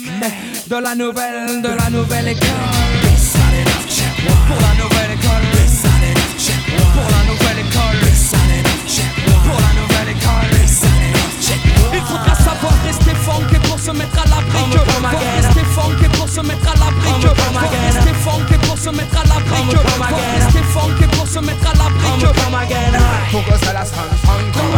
de 0.68 0.76
la 0.76 0.94
nouvelle, 0.94 1.62
de 1.62 1.72
la 1.80 1.88
nouvelle 1.90 2.28
école. 2.28 2.48
Pour 4.48 4.60
la 4.66 4.72
nouvelle 4.82 5.12
école. 5.16 5.46
Pour 6.96 7.08
la 7.14 7.22
nouvelle 7.30 7.60
école. 7.66 8.00
Pour 9.46 9.58
la 9.66 9.72
nouvelle 9.80 10.10
école. 10.16 10.54
Il 11.92 12.02
faudra 12.10 12.34
savoir 12.34 12.74
rester 12.84 13.14
pour 13.68 13.78
se 13.78 13.90
mettre 13.92 14.18
à 14.22 14.26
l'abri 14.32 14.62
Faut 14.72 15.18
rester 15.38 15.64
funky 15.74 16.08
pour 16.16 16.28
se 16.28 16.40
mettre 16.40 16.68
à 16.70 16.74
l'abri 16.82 17.10
Faut 18.24 18.30
rester 18.30 18.58
pour 18.66 18.78
se 18.78 18.90
mettre 18.90 19.18
à 19.20 19.24
l'abri 19.30 19.60
Faut 20.72 20.86
rester 20.86 21.06
pour 21.16 21.28
se 21.28 21.40
mettre 21.40 21.66
à 21.70 21.74
l'abri 21.74 21.90
come 22.50 22.50
Folks 23.30 23.52
again 23.52 23.60
de 23.60 23.72
la 23.72 24.69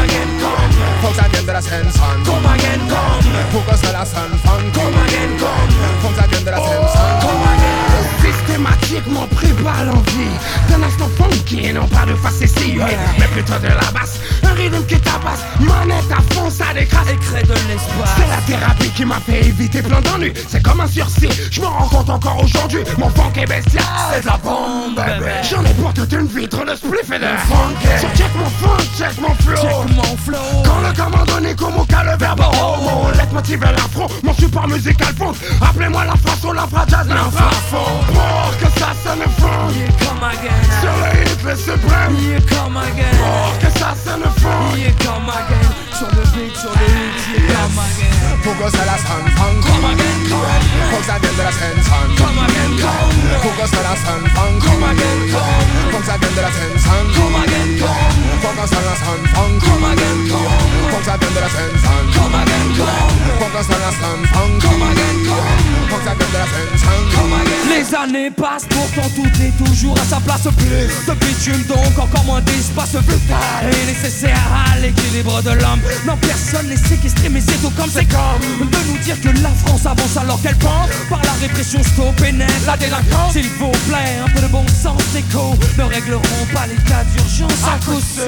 scène, 1.63 1.91
sun, 1.93 2.23
come 2.25 2.47
again, 2.55 2.81
come 2.89 3.33
Focus 3.53 3.89
à 3.89 3.93
la 3.93 4.05
sun, 4.05 4.31
fun, 4.45 4.71
come 4.73 4.99
again, 5.07 5.39
come 5.39 6.03
Folks 6.03 6.19
again 6.19 6.45
de 6.45 6.51
la 6.51 6.57
scène, 6.59 6.89
sun, 6.89 7.21
come 7.21 7.43
again 7.43 7.52
Systématiquement 8.47 9.27
prépare 9.29 9.85
l'envie. 9.85 10.37
D'un 10.69 10.83
instant 10.83 11.09
funky 11.17 11.67
et 11.67 11.73
non 11.73 11.87
pas 11.87 12.05
de 12.07 12.15
face 12.15 12.45
si 12.45 12.75
Mais 12.75 13.27
plutôt 13.33 13.59
de 13.59 13.69
la 13.69 13.91
basse, 13.93 14.19
un 14.43 14.55
rythme 14.55 14.85
qui 14.87 14.99
tabasse. 15.01 15.43
Manette 15.61 16.11
à 16.11 16.35
fond, 16.35 16.51
ça 16.51 16.75
décrase. 16.75 17.09
Et 17.11 17.17
crée 17.17 17.43
de 17.43 17.53
l'espace 17.53 18.11
C'est 18.17 18.29
la 18.29 18.59
thérapie 18.59 18.91
qui 18.91 19.05
m'a 19.05 19.21
fait 19.21 19.47
éviter 19.47 19.83
plein 19.83 20.01
d'ennuis. 20.01 20.33
C'est 20.49 20.63
comme 20.63 20.81
un 20.81 20.87
sursis, 20.87 21.29
je 21.51 21.61
me 21.61 21.67
rends 21.67 21.89
compte 21.89 22.11
encore 22.11 22.43
aujourd'hui 22.43 22.81
Mon 22.99 23.11
funk 23.11 23.33
est 23.37 23.47
bestial, 23.47 23.85
c'est 24.13 24.23
de 24.23 24.27
la 24.27 24.37
bombe 24.39 25.01
J'en 25.51 25.65
ai 25.65 25.75
pour 25.75 25.93
toute 25.93 26.13
une 26.13 26.27
vitre 26.27 26.65
de 26.65 26.75
spliff 26.75 27.11
et 27.13 27.19
de 27.19 27.25
funk. 27.25 27.75
So 28.01 28.07
check 28.17 28.35
mon 28.37 28.47
funk, 28.47 28.85
check 28.97 29.21
mon 29.21 29.35
flow. 29.35 29.57
Check 29.57 29.97
mon 29.97 30.17
flow. 30.17 30.63
Quand 30.65 30.81
le 30.81 31.55
comme 31.55 31.77
au 31.77 31.85
cas 31.85 32.05
le 32.05 32.17
verbe 32.17 32.41
homo 32.41 33.11
Laisse 33.13 33.33
motiver 33.33 33.67
l'afro, 33.67 34.07
mon 34.23 34.35
support 34.35 34.69
musical 34.69 35.15
fond. 35.19 35.33
Appelez-moi 35.61 36.05
la 36.05 36.17
façon, 36.17 36.53
la 36.53 36.67
jazz, 36.89 37.09
l'infrafond 37.09 38.32
Pour 38.33 38.57
que 38.57 38.69
ça 38.81 38.91
sonne 39.05 39.27
fond 39.39 39.69
Yeah, 39.77 39.93
come 40.01 40.25
again. 40.25 40.63
Sur 40.81 40.97
le 41.03 41.11
hit, 41.21 41.43
le 41.45 41.55
suprême 41.57 42.17
Yeah, 42.17 42.41
come 42.49 42.77
again. 42.79 43.13
Pour 43.21 43.59
que 43.61 43.79
ça 43.79 43.95
sonne 44.05 44.25
fond 44.41 44.77
Yeah, 44.77 44.93
come 45.05 45.29
again. 45.29 45.69
Sur 45.99 46.09
le 46.17 46.25
beat, 46.33 46.57
sur 46.57 46.71
le 46.71 46.87
hit, 46.89 47.19
yeah, 47.29 47.55
come 47.55 47.79
again. 47.79 48.13
Focus 48.43 48.75
à 48.81 48.85
la 48.87 48.97
sun, 48.99 49.25
fun, 49.37 49.55
come 49.63 49.85
again, 49.93 50.12
Les 67.69 67.95
années 67.95 68.31
passent, 68.31 68.67
pourtant 68.69 69.09
tout 69.15 69.31
est 69.43 69.65
toujours 69.65 69.97
à 69.99 70.05
sa 70.05 70.21
place. 70.21 70.43
Plus 70.43 71.07
de 71.07 71.15
bitume 71.21 71.63
donc 71.69 71.99
encore 71.99 72.25
moins 72.25 72.41
d'espace 72.41 72.95
vital 72.97 73.71
Et 73.71 73.87
nécessaire 73.87 74.41
à 74.53 74.79
l'équilibre 74.79 75.43
de 75.43 75.51
l'homme. 75.51 75.81
Non 76.07 76.17
personne 76.17 76.69
n'est 76.69 76.77
séquestré 76.77 77.29
mais 77.29 77.41
c'est 77.41 77.61
tout 77.61 77.71
comme 77.71 77.91
c'est 77.91 78.07
comme 78.07 78.69
De 78.69 78.91
nous 78.91 78.99
dire 78.99 79.21
que 79.21 79.29
la 79.43 79.51
France 79.51 79.87
avance 79.87 80.17
alors 80.23 80.41
qu'elle 80.41 80.57
pend 80.57 80.89
Par 81.11 81.23
la 81.23 81.33
répression 81.33 81.81
et 82.27 82.33
net 82.33 82.49
la 82.67 82.77
délinquance. 82.77 83.33
S'il 83.33 83.49
vous 83.59 83.71
plaît 83.89 84.19
un 84.25 84.29
peu 84.31 84.41
de 84.41 84.47
bon 84.47 84.65
sens 84.69 85.01
écho 85.17 85.55
Ne 85.79 85.85
régleront 85.85 86.47
pas 86.53 86.67
les 86.67 86.77
cas 86.89 87.05
d'urgence. 87.13 87.53
À 87.65 87.85
coup 87.85 88.01
sûr. 88.01 88.23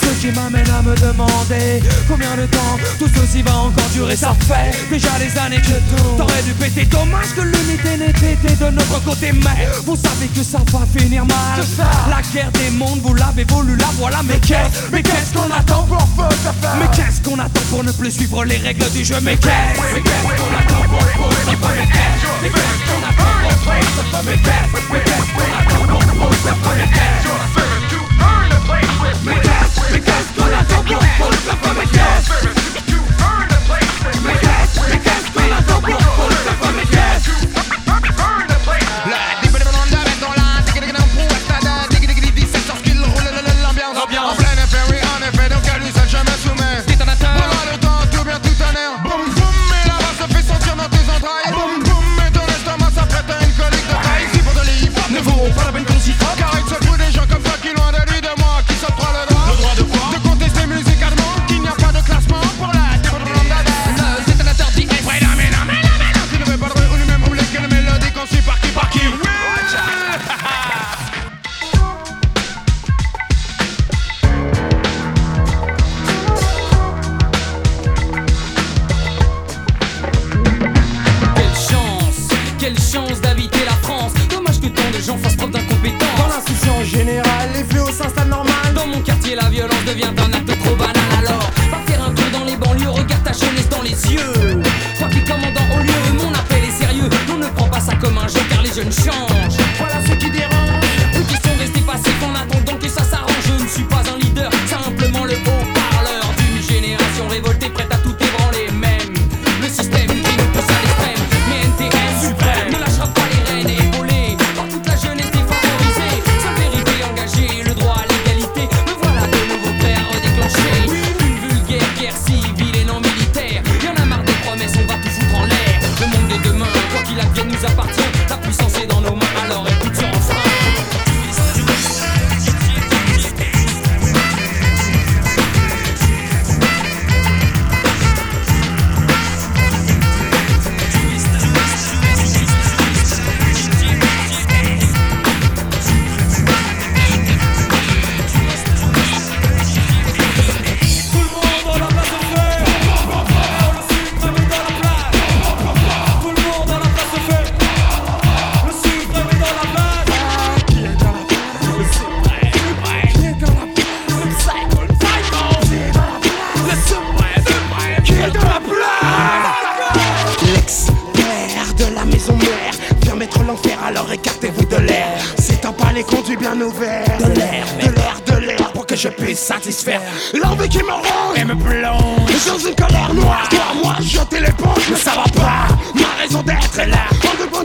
Ce 0.00 0.20
qui 0.20 0.32
m'amène 0.32 0.68
à 0.70 0.82
me 0.82 0.94
demander 0.96 1.82
Combien 2.08 2.36
de 2.36 2.46
temps 2.46 2.76
tout 2.98 3.08
ceci 3.14 3.42
va 3.42 3.56
encore 3.56 3.88
durer. 3.92 4.16
Ça 4.16 4.34
fait 4.40 4.88
déjà 4.88 5.10
des 5.18 5.38
années 5.38 5.60
que 5.60 5.78
tout 5.96 6.16
T'aurais 6.16 6.42
dû 6.42 6.52
péter. 6.52 6.84
Dommage 6.84 7.34
que 7.36 7.42
l'unité 7.42 7.96
n'ait 7.98 8.32
été 8.32 8.56
de 8.56 8.70
notre 8.70 9.02
côté 9.02 9.32
Mais 9.32 9.66
vous 9.84 9.96
savez 9.96 10.26
que 10.34 10.42
ça 10.42 10.58
va 10.72 10.86
finir 10.96 11.24
mal. 11.24 11.60
La 12.08 12.22
guerre 12.32 12.50
des 12.52 12.70
mondes 12.70 13.00
vous 13.02 13.14
l'avez 13.14 13.44
voulu 13.44 13.76
la 13.76 13.86
voilà 13.98 14.20
Mais 14.24 14.38
qu'est-ce, 14.38 14.90
mais 14.92 15.02
qu'est-ce 15.02 15.32
qu'on 15.32 15.50
attend 15.50 15.82
pour 15.84 16.06
Mais 16.78 16.88
qu'est-ce 16.94 17.20
qu'on 17.22 17.38
attend 17.38 17.60
pour 17.70 17.84
ne 17.84 17.92
plus 17.92 18.12
suivre 18.12 18.44
les 18.44 18.56
règles 18.56 18.88
du 18.90 19.04
jeu? 19.04 19.16
Mais 19.22 19.36
qu'est-ce, 19.36 19.94
mais 19.94 20.00
qu'est-ce 20.00 20.40
qu'on 20.40 20.56
attend 20.56 20.88
pour 20.88 21.39
Mais 21.46 21.56
qu'est-ce, 21.56 22.26
mais 22.42 22.50
qu'est-ce 22.50 22.82
qu'on 22.84 23.00
attend 23.08 23.32
pour 23.40 23.54
Mais 24.24 24.36
qu'est-ce, 29.40 29.80
mais 29.90 30.00
qu'est-ce 30.00 30.32
qu'on 30.36 30.44
attend 30.52 30.82
pour 30.84 31.00
Mais 31.74 31.86
qu'est-ce, 31.86 32.44
mais 34.22 34.34
qu'est-ce, 34.34 34.59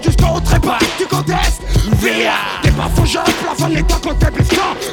jusqu'au 0.02 0.40
trépas. 0.44 0.80
Tu 0.98 1.06
contestes 1.06 1.62
Via. 2.00 2.34
T'es 2.62 2.72
pas 2.72 2.90
faux, 2.96 3.06
je 3.06 3.20
plafonne 3.20 3.76
les 3.76 3.84
temps 3.84 4.00
quand 4.04 4.14
t'es. 4.20 4.26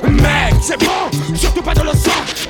Mec, 0.09 0.55
c'est 0.61 0.79
bon, 0.79 1.35
surtout 1.35 1.63
pas 1.63 1.75
de 1.75 1.81
le. 1.81 1.93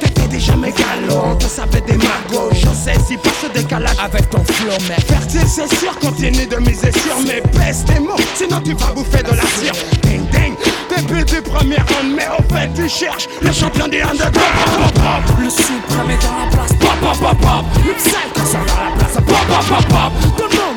T'étais 0.01 0.29
déjà 0.29 0.57
mégalo, 0.57 1.35
te 1.39 1.45
savais 1.45 1.81
des 1.81 1.97
magots. 1.97 2.51
Je 2.53 2.69
sais 2.69 2.99
si 3.07 3.17
pas 3.17 3.31
ce 3.41 3.47
décalage 3.59 3.97
avec 4.03 4.29
ton 4.31 4.43
flow, 4.45 4.73
mec. 4.89 5.01
Fertile, 5.07 5.47
c'est 5.47 5.75
sûr, 5.77 5.99
continue 5.99 6.47
de 6.47 6.57
miser 6.57 6.91
sur 6.93 7.19
mes 7.27 7.41
pestes 7.41 7.87
tes 7.87 8.01
mots. 8.01 8.17
Sinon, 8.35 8.61
tu 8.61 8.75
vas 8.75 8.93
bouffer 8.93 9.23
de 9.23 9.31
la 9.31 9.43
cire. 9.43 9.73
Ding, 10.03 10.27
ding. 10.31 10.55
Depuis 10.91 11.25
du 11.25 11.43
premier 11.43 11.77
round, 11.77 12.15
mais 12.17 12.29
au 12.39 12.55
fait, 12.55 12.71
tu 12.75 12.89
cherches 12.89 13.29
le 13.41 13.53
champion 13.53 13.89
des 13.89 14.03
underdogs. 14.03 14.33
Pop, 14.33 14.95
pop. 14.95 15.37
Le 15.39 15.51
suprême 15.51 16.11
est 16.11 16.23
dans 16.23 16.39
la 16.39 16.51
place. 16.51 16.73
Pop, 16.79 16.91
pop, 17.01 17.19
pop, 17.19 17.41
pop. 17.41 17.65
Le 17.87 17.95
psy 17.95 18.17
quand 18.35 18.45
ça 18.45 18.59
dans 18.59 18.65
la 18.65 18.97
place. 18.99 19.15
Pop, 19.15 19.25
pop, 19.25 19.67
pop, 19.69 19.87
pop. 19.89 20.37
Tout 20.37 20.72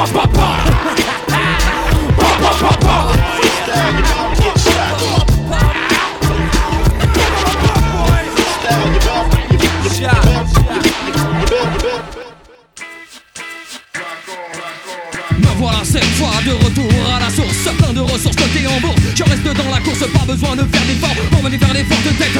Me 0.00 0.06
voilà 15.58 15.84
cette 15.84 16.04
fois 16.04 16.28
de 16.46 16.52
retour 16.52 16.90
à 17.14 17.20
la 17.20 17.28
source 17.28 17.79
Plein 17.90 18.02
de 18.02 18.12
ressources 18.12 18.36
côté 18.36 18.66
en 18.68 18.80
bourse. 18.80 19.00
Je 19.16 19.24
reste 19.24 19.42
dans 19.42 19.70
la 19.70 19.80
course, 19.80 19.98
pas 19.98 20.24
besoin 20.24 20.54
de 20.54 20.62
faire 20.62 20.86
d'efforts. 20.86 21.16
Pour 21.30 21.42
venir 21.42 21.58
faire 21.58 21.74
des 21.74 21.84
fortes 21.84 22.18
têtes 22.18 22.38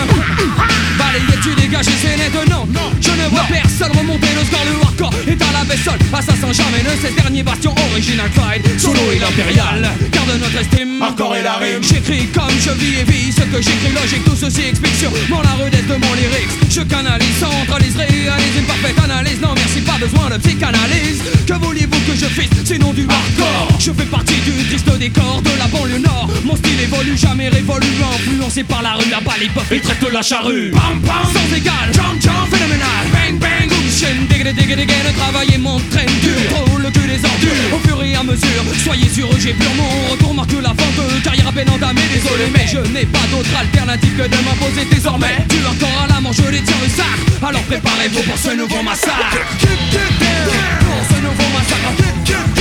Balayé, 0.98 1.34
tu 1.42 1.54
dégages 1.54 1.88
et 1.88 1.98
c'est 2.00 2.16
net, 2.16 2.32
non 2.48 2.66
Je 3.00 3.10
ne 3.10 3.28
vois 3.30 3.46
personne 3.50 3.90
remonter 3.96 4.28
le 4.38 4.44
score 4.44 4.64
Le 4.64 4.84
hardcore 4.84 5.14
est 5.26 5.42
à 5.42 5.52
la 5.52 5.64
vaisselle. 5.64 5.98
Assassin 6.12 6.52
jamais 6.52 6.82
ne 6.84 6.90
cesse 7.00 7.14
Dernier 7.16 7.42
bastion 7.42 7.74
original 7.90 8.30
fight 8.30 8.62
Solo 8.78 9.00
et 9.12 9.18
l'impérial 9.18 9.90
Garde 10.12 10.38
notre 10.40 10.60
estime. 10.60 11.02
Encore 11.02 11.34
et 11.34 11.42
la 11.42 11.54
rime. 11.54 11.82
J'écris 11.82 12.28
comme 12.28 12.54
je 12.60 12.70
vis 12.70 13.00
et 13.00 13.04
vis 13.04 13.32
Ce 13.32 13.42
que 13.42 13.62
j'écris 13.62 13.94
logique 13.94 14.24
tout 14.24 14.36
ceci 14.36 14.62
explique 14.68 14.94
sûrement 14.94 15.42
la 15.42 15.64
rudesse 15.64 15.86
de 15.86 15.96
mon 15.96 16.14
lyrics. 16.14 16.54
Je 16.70 16.82
canalise, 16.82 17.38
centralise, 17.40 17.96
réalise 17.96 18.56
une 18.56 18.66
parfaite 18.66 18.98
analyse. 19.02 19.40
Non 19.40 19.54
merci 19.56 19.80
pas 19.80 19.98
besoin 19.98 20.30
de 20.30 20.38
psychanalyse. 20.38 21.22
Que 21.46 21.54
vouliez-vous 21.54 22.00
que 22.06 22.14
je 22.14 22.26
fasse 22.26 22.64
sinon 22.64 22.92
du 22.92 23.06
hardcore? 23.08 23.78
Je 23.80 23.92
fais 23.92 24.06
partie 24.06 24.38
du 24.44 24.52
triste 24.68 24.90
décor 24.98 25.39
de 25.42 25.58
la 25.58 25.66
banlieue 25.66 25.98
nord. 25.98 26.28
Mon 26.44 26.56
style 26.56 26.80
évolue 26.80 27.16
jamais 27.16 27.48
révolu 27.48 27.86
Influencé 28.14 28.64
par 28.64 28.82
la 28.82 28.94
rue 28.94 29.08
là-bas 29.10 29.34
les 29.40 29.48
puffs 29.48 29.70
ils 29.70 29.80
traitent 29.80 30.12
la 30.12 30.22
charrue. 30.22 30.70
Bam 30.72 31.00
bam 31.00 31.24
sans 31.32 31.56
égal. 31.56 31.86
Jump 31.92 32.20
jump 32.20 32.48
phénoménal. 32.50 33.04
Bang 33.12 33.38
bang 33.38 33.68
boom 33.68 33.90
chaîne 33.90 34.26
Digga 34.28 34.52
digga 34.52 34.76
digga 34.76 34.94
Le 35.06 35.12
travail 35.18 35.48
et 35.54 35.58
mon 35.58 35.78
train 35.90 36.10
dur. 36.20 36.40
Trop 36.50 36.78
le 36.78 36.90
cul 36.90 37.06
des 37.06 37.24
ordures. 37.24 37.74
Au 37.74 37.78
fur 37.86 38.02
et 38.02 38.14
à 38.14 38.22
mesure 38.22 38.62
Soyez 38.84 39.08
sûr 39.08 39.28
j'ai 39.38 39.52
pur 39.52 39.70
mon 39.76 40.12
retour. 40.12 40.34
Marque 40.34 40.52
la 40.52 40.74
fin 40.74 40.90
de 40.96 41.22
carrière 41.22 41.48
à 41.48 41.52
peine 41.52 41.70
entamée. 41.70 42.02
Désolé 42.12 42.46
mais 42.52 42.66
je 42.66 42.78
n'ai 42.92 43.06
pas 43.06 43.26
d'autre 43.30 43.54
alternative 43.58 44.16
que 44.16 44.22
de 44.28 44.36
m'imposer 44.44 44.84
désormais. 44.90 45.36
Tu 45.48 45.60
leur 45.60 45.76
corps 45.78 46.04
à 46.04 46.12
la 46.12 46.20
manche 46.20 46.36
je 46.36 46.50
les 46.50 46.62
tire 46.62 46.76
le 46.82 46.88
sac. 46.88 47.06
Alors 47.42 47.62
préparez-vous 47.62 48.22
pour 48.22 48.38
ce 48.38 48.50
nouveau 48.56 48.82
massacre. 48.82 49.38
Pour 49.60 51.04
ce 51.08 51.20
nouveau 51.22 51.48
massacre 51.56 52.59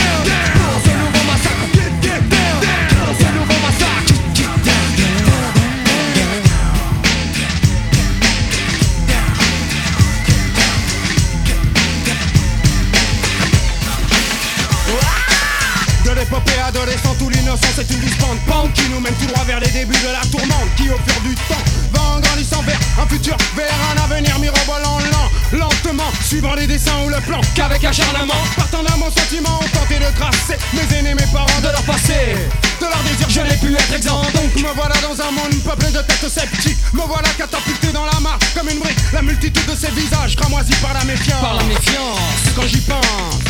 L'épopée 16.40 16.62
adolescent, 16.62 17.16
tout 17.18 17.30
l'innocence 17.30 17.80
est 17.80 17.90
une 17.92 18.00
dispente 18.00 18.40
pente 18.48 18.72
qui 18.74 18.88
nous 18.90 19.00
mène 19.00 19.14
tout 19.16 19.26
droit 19.26 19.44
vers 19.44 19.60
les 19.60 19.70
débuts 19.70 20.00
de 20.00 20.08
la 20.08 20.22
tourmente 20.32 20.70
qui 20.78 20.90
au 20.90 20.98
fur 20.98 21.22
du 21.22 21.36
temps 21.36 21.64
va 21.92 22.02
en 22.16 22.20
grandissant 22.20 22.62
vers 22.62 22.80
un 23.02 23.08
futur, 23.08 23.36
vers 23.58 23.74
un 23.92 24.04
avenir 24.04 24.38
mirobolant 24.40 25.00
lent, 25.12 25.58
lentement, 25.58 26.10
suivant 26.24 26.54
les 26.54 26.68
dessins 26.68 26.98
ou 27.06 27.10
le 27.10 27.20
plan 27.22 27.42
qu'avec 27.56 27.84
acharnement, 27.84 28.42
partant 28.56 28.84
d'un 28.84 28.98
bon 28.98 29.12
sentiment, 29.12 29.60
on 29.60 29.68
tentait 29.78 30.00
de 30.00 30.16
tracer 30.16 30.58
mes 30.74 30.98
aînés, 30.98 31.14
mes 31.14 31.28
parents 31.34 31.60
de 31.62 31.68
leur 31.68 31.84
passé, 31.84 32.38
de 32.80 32.86
leur 32.86 33.04
désir, 33.04 33.28
je 33.30 33.42
n'ai 33.42 33.58
pu 33.58 33.74
être 33.74 33.94
exempt. 33.94 34.22
Donc 34.34 34.56
me 34.56 34.74
voilà 34.76 34.96
dans 35.02 35.22
un 35.22 35.32
monde 35.32 35.62
peuplé 35.66 35.92
de 35.92 36.02
têtes 36.04 36.30
sceptiques, 36.30 36.78
me 36.94 37.02
voilà 37.02 37.28
catapulté 37.38 37.92
dans 37.92 38.06
la 38.06 38.20
mare 38.22 38.40
comme 38.56 38.70
une 38.70 38.80
brique, 38.80 39.00
la 39.12 39.22
multitude 39.22 39.66
de 39.66 39.76
ces 39.76 39.92
visages 39.92 40.38
cramoisis 40.38 40.76
par 40.78 40.94
la 40.94 41.04
méfiance. 41.04 41.42
Par 41.42 41.56
la 41.56 41.64
méfiance. 41.64 42.54
Quand 42.56 42.68
j'y 42.68 42.82
pense. 42.82 43.49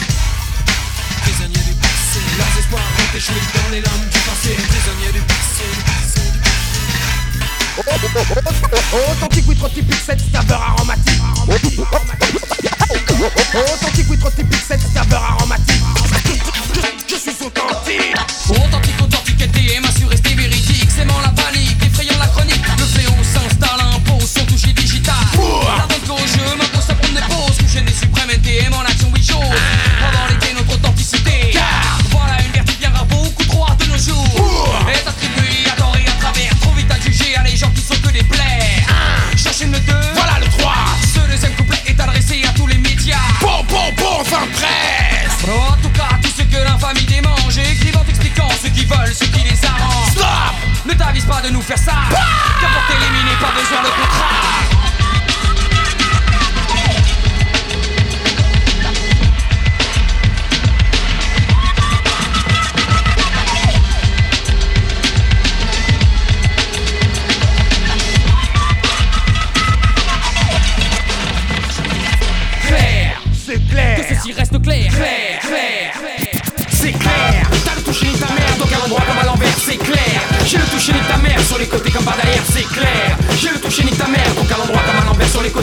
Passé 2.39 2.49
Leurs 2.51 2.57
espoirs 2.59 2.81
ont 2.81 3.17
échoué 3.17 3.41
dans 3.53 3.69
les 3.71 3.81
lames 3.81 4.09
du 4.09 4.19
passé 4.19 4.55
Prisonniers 4.55 5.11
du 5.13 5.21
passé, 5.21 5.63
du 5.75 5.81
passé, 5.83 6.21
du 6.31 6.39
Authentique, 9.11 9.45
oui, 9.47 9.55
trop 9.55 9.69
typique, 9.69 10.01
cette 10.05 10.21
saveur 10.31 10.61
aromatique. 10.61 11.21
Authentique, 13.73 14.07
oui, 14.09 14.17
trop 14.17 14.29
typique, 14.31 14.63
cette 14.67 14.81
saveur 14.93 15.23
aromatique. 15.23 15.68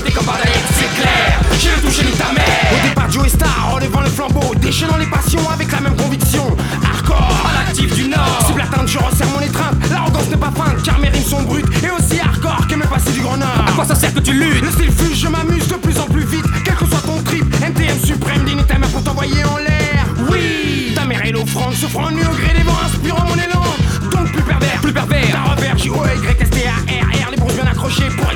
Comme 0.01 0.27
c'est 0.75 1.01
clair. 1.01 1.41
J'ai 1.59 1.71
le 1.71 1.81
toucher 1.81 2.05
ni 2.05 2.13
ta 2.13 2.33
mère. 2.33 2.45
Au 2.73 2.89
départ, 2.89 3.11
Joe 3.11 3.29
Star, 3.29 3.73
relevant 3.75 4.01
le 4.01 4.09
flambeau, 4.09 4.55
déchaînant 4.57 4.97
les 4.97 5.07
passions 5.07 5.49
avec 5.51 5.71
la 5.73 5.81
même 5.81 5.97
conviction. 5.97 6.45
Hardcore, 6.85 7.47
à 7.49 7.65
l'actif 7.65 7.95
du 7.95 8.09
Nord. 8.09 8.45
Cible 8.47 8.61
atteinte, 8.61 8.89
je 8.89 8.99
resserre 8.99 9.29
mon 9.29 9.41
étreinte. 9.41 9.75
L'arrogance 9.91 10.29
n'est 10.29 10.37
pas 10.37 10.53
feinte, 10.55 10.83
car 10.85 10.99
mes 10.99 11.09
rimes 11.09 11.25
sont 11.25 11.43
brutes 11.43 11.67
et 11.83 11.91
aussi 11.91 12.21
hardcore 12.21 12.67
que 12.69 12.75
mes 12.75 12.87
passés 12.87 13.13
du 13.13 13.21
Grand 13.21 13.37
Nord. 13.37 13.65
À 13.67 13.73
quoi 13.73 13.85
ça 13.85 13.95
sert 13.95 14.13
que 14.13 14.21
tu 14.21 14.33
luttes? 14.33 14.63
Le 14.63 14.71
style 14.71 14.93
fuse, 14.93 15.19
je 15.19 15.29
m'amuse 15.29 15.69
de 15.69 15.75
plus 15.75 15.99
en 15.99 16.07
plus 16.07 16.25
vite, 16.25 16.47
quel 16.65 16.75
que 16.75 16.87
soit 16.87 17.01
ton 17.01 17.23
trip. 17.23 17.45
MTM 17.61 17.99
suprême, 18.05 18.45
digne 18.45 18.63
ta 18.65 18.79
mère 18.79 18.91
pour 18.91 19.03
t'envoyer 19.03 19.45
en 19.45 19.57
l'air. 19.57 20.05
Oui, 20.31 20.93
ta 20.95 21.05
mère 21.05 21.25
est 21.25 21.33
l'offrande, 21.33 21.75
souffrant 21.75 22.11
nu 22.11 22.23
au 22.23 22.37
gré 22.37 22.53
des 22.55 22.63
vents, 22.65 22.79
inspirant 22.85 23.25
mon 23.25 23.35
élan. 23.35 23.63
Donc 24.13 24.31
plus 24.33 24.43
pervers, 24.43 24.81
Plus 24.83 24.93
pervers 24.93 25.31
ta 25.33 25.55
revers, 25.55 25.79
J 25.79 25.91
O 25.91 26.05
Y 26.05 26.43
S 26.43 26.51
T 26.51 26.67
A 26.67 26.73
R 26.73 27.27
R, 27.27 27.31
les 27.31 27.37
bronzes 27.37 27.55
bien 27.55 27.67
accrochés 27.67 28.09
pour 28.17 28.31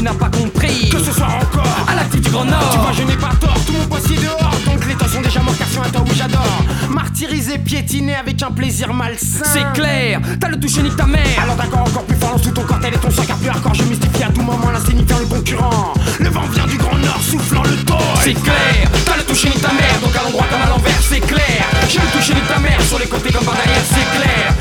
tu 0.00 0.04
n'as 0.04 0.14
pas 0.14 0.30
compris. 0.30 0.88
Que 0.88 0.98
ce 0.98 1.12
soir 1.12 1.30
encore, 1.42 1.86
À 1.86 1.94
l'actif 1.94 2.22
du 2.22 2.30
Grand 2.30 2.46
Nord. 2.46 2.70
Tu 2.72 2.78
vois, 2.78 2.92
je 2.92 3.02
n'ai 3.02 3.16
pas 3.16 3.34
tort, 3.38 3.49
mon 4.00 4.06
poissier 4.06 4.16
dehors. 4.16 4.54
Donc 4.66 4.86
les 4.86 4.94
temps 4.94 5.08
sont 5.08 5.20
déjà 5.20 5.40
morts 5.40 5.56
car 5.58 5.68
sur 5.68 5.82
un 5.82 5.88
temps 5.88 6.04
où 6.08 6.14
j'adore. 6.14 6.64
Martyrisé, 6.90 7.58
piétiné 7.58 8.14
avec 8.14 8.42
un 8.42 8.50
plaisir 8.50 8.92
malsain. 8.92 9.44
C'est 9.44 9.72
clair 9.80 10.20
T'as 10.40 10.48
le 10.48 10.58
toucher 10.58 10.82
ni 10.82 10.90
ta 10.90 11.06
mère 11.06 11.42
Alors 11.42 11.56
d'accord, 11.56 11.80
encore 11.80 12.04
plus 12.04 12.16
fort, 12.16 12.32
lance 12.32 12.42
tout 12.42 12.50
ton 12.50 12.62
corps, 12.62 12.80
tel 12.80 12.94
est 12.94 12.98
ton 12.98 13.10
sang, 13.10 13.24
car 13.26 13.36
plus 13.36 13.48
hardcore, 13.48 13.74
je 13.74 13.82
mystifie 13.84 14.22
à 14.22 14.30
tout 14.30 14.42
moment 14.42 14.70
l'insignifiant 14.70 15.18
le 15.18 15.26
concurrent. 15.26 15.94
Le 16.18 16.28
vent 16.28 16.46
vient 16.52 16.66
du 16.66 16.76
grand 16.76 16.96
nord, 16.96 17.20
soufflant 17.22 17.62
le 17.62 17.76
toit. 17.84 17.98
C'est 18.22 18.34
clair 18.34 18.90
T'as 19.04 19.16
le 19.16 19.24
toucher 19.24 19.48
ni 19.48 19.60
ta 19.60 19.72
mère 19.72 20.00
Donc 20.02 20.14
à 20.16 20.22
l'endroit 20.22 20.46
comme 20.50 20.62
à 20.62 20.68
l'envers, 20.68 21.00
c'est 21.08 21.20
clair. 21.20 21.64
J'ai 21.88 21.98
le 21.98 22.18
toucher 22.18 22.34
de 22.34 22.46
ta 22.46 22.58
mère, 22.58 22.80
sur 22.82 22.98
les 22.98 23.06
côtés 23.06 23.32
comme 23.32 23.44
par 23.44 23.54
derrière, 23.54 23.82
c'est 23.84 24.18
clair. 24.18 24.54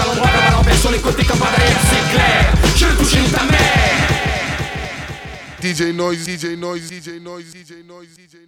à 0.00 0.06
l'endroit 0.06 0.28
comme 0.28 0.48
à 0.48 0.50
l'envers, 0.56 0.76
sur 0.76 0.90
les 0.90 0.98
côtés 0.98 1.24
comme 1.24 1.38
par 1.38 1.50
derrière, 1.56 1.80
c'est 1.90 2.14
clair. 2.14 2.52
Je 2.76 2.86
le 2.86 2.94
touche 2.94 3.32
ta 3.32 3.44
mère. 3.44 4.18
DJ 5.60 5.92
Noise, 5.92 6.24
DJ 6.24 6.56
Noise, 6.56 6.88
DJ 6.88 7.20
Noise, 7.20 7.46
DJ 7.50 7.82
Noise, 7.84 7.87
DJ 7.98 8.06
Noise, 8.06 8.16
DJ 8.16 8.34
Noise. 8.34 8.47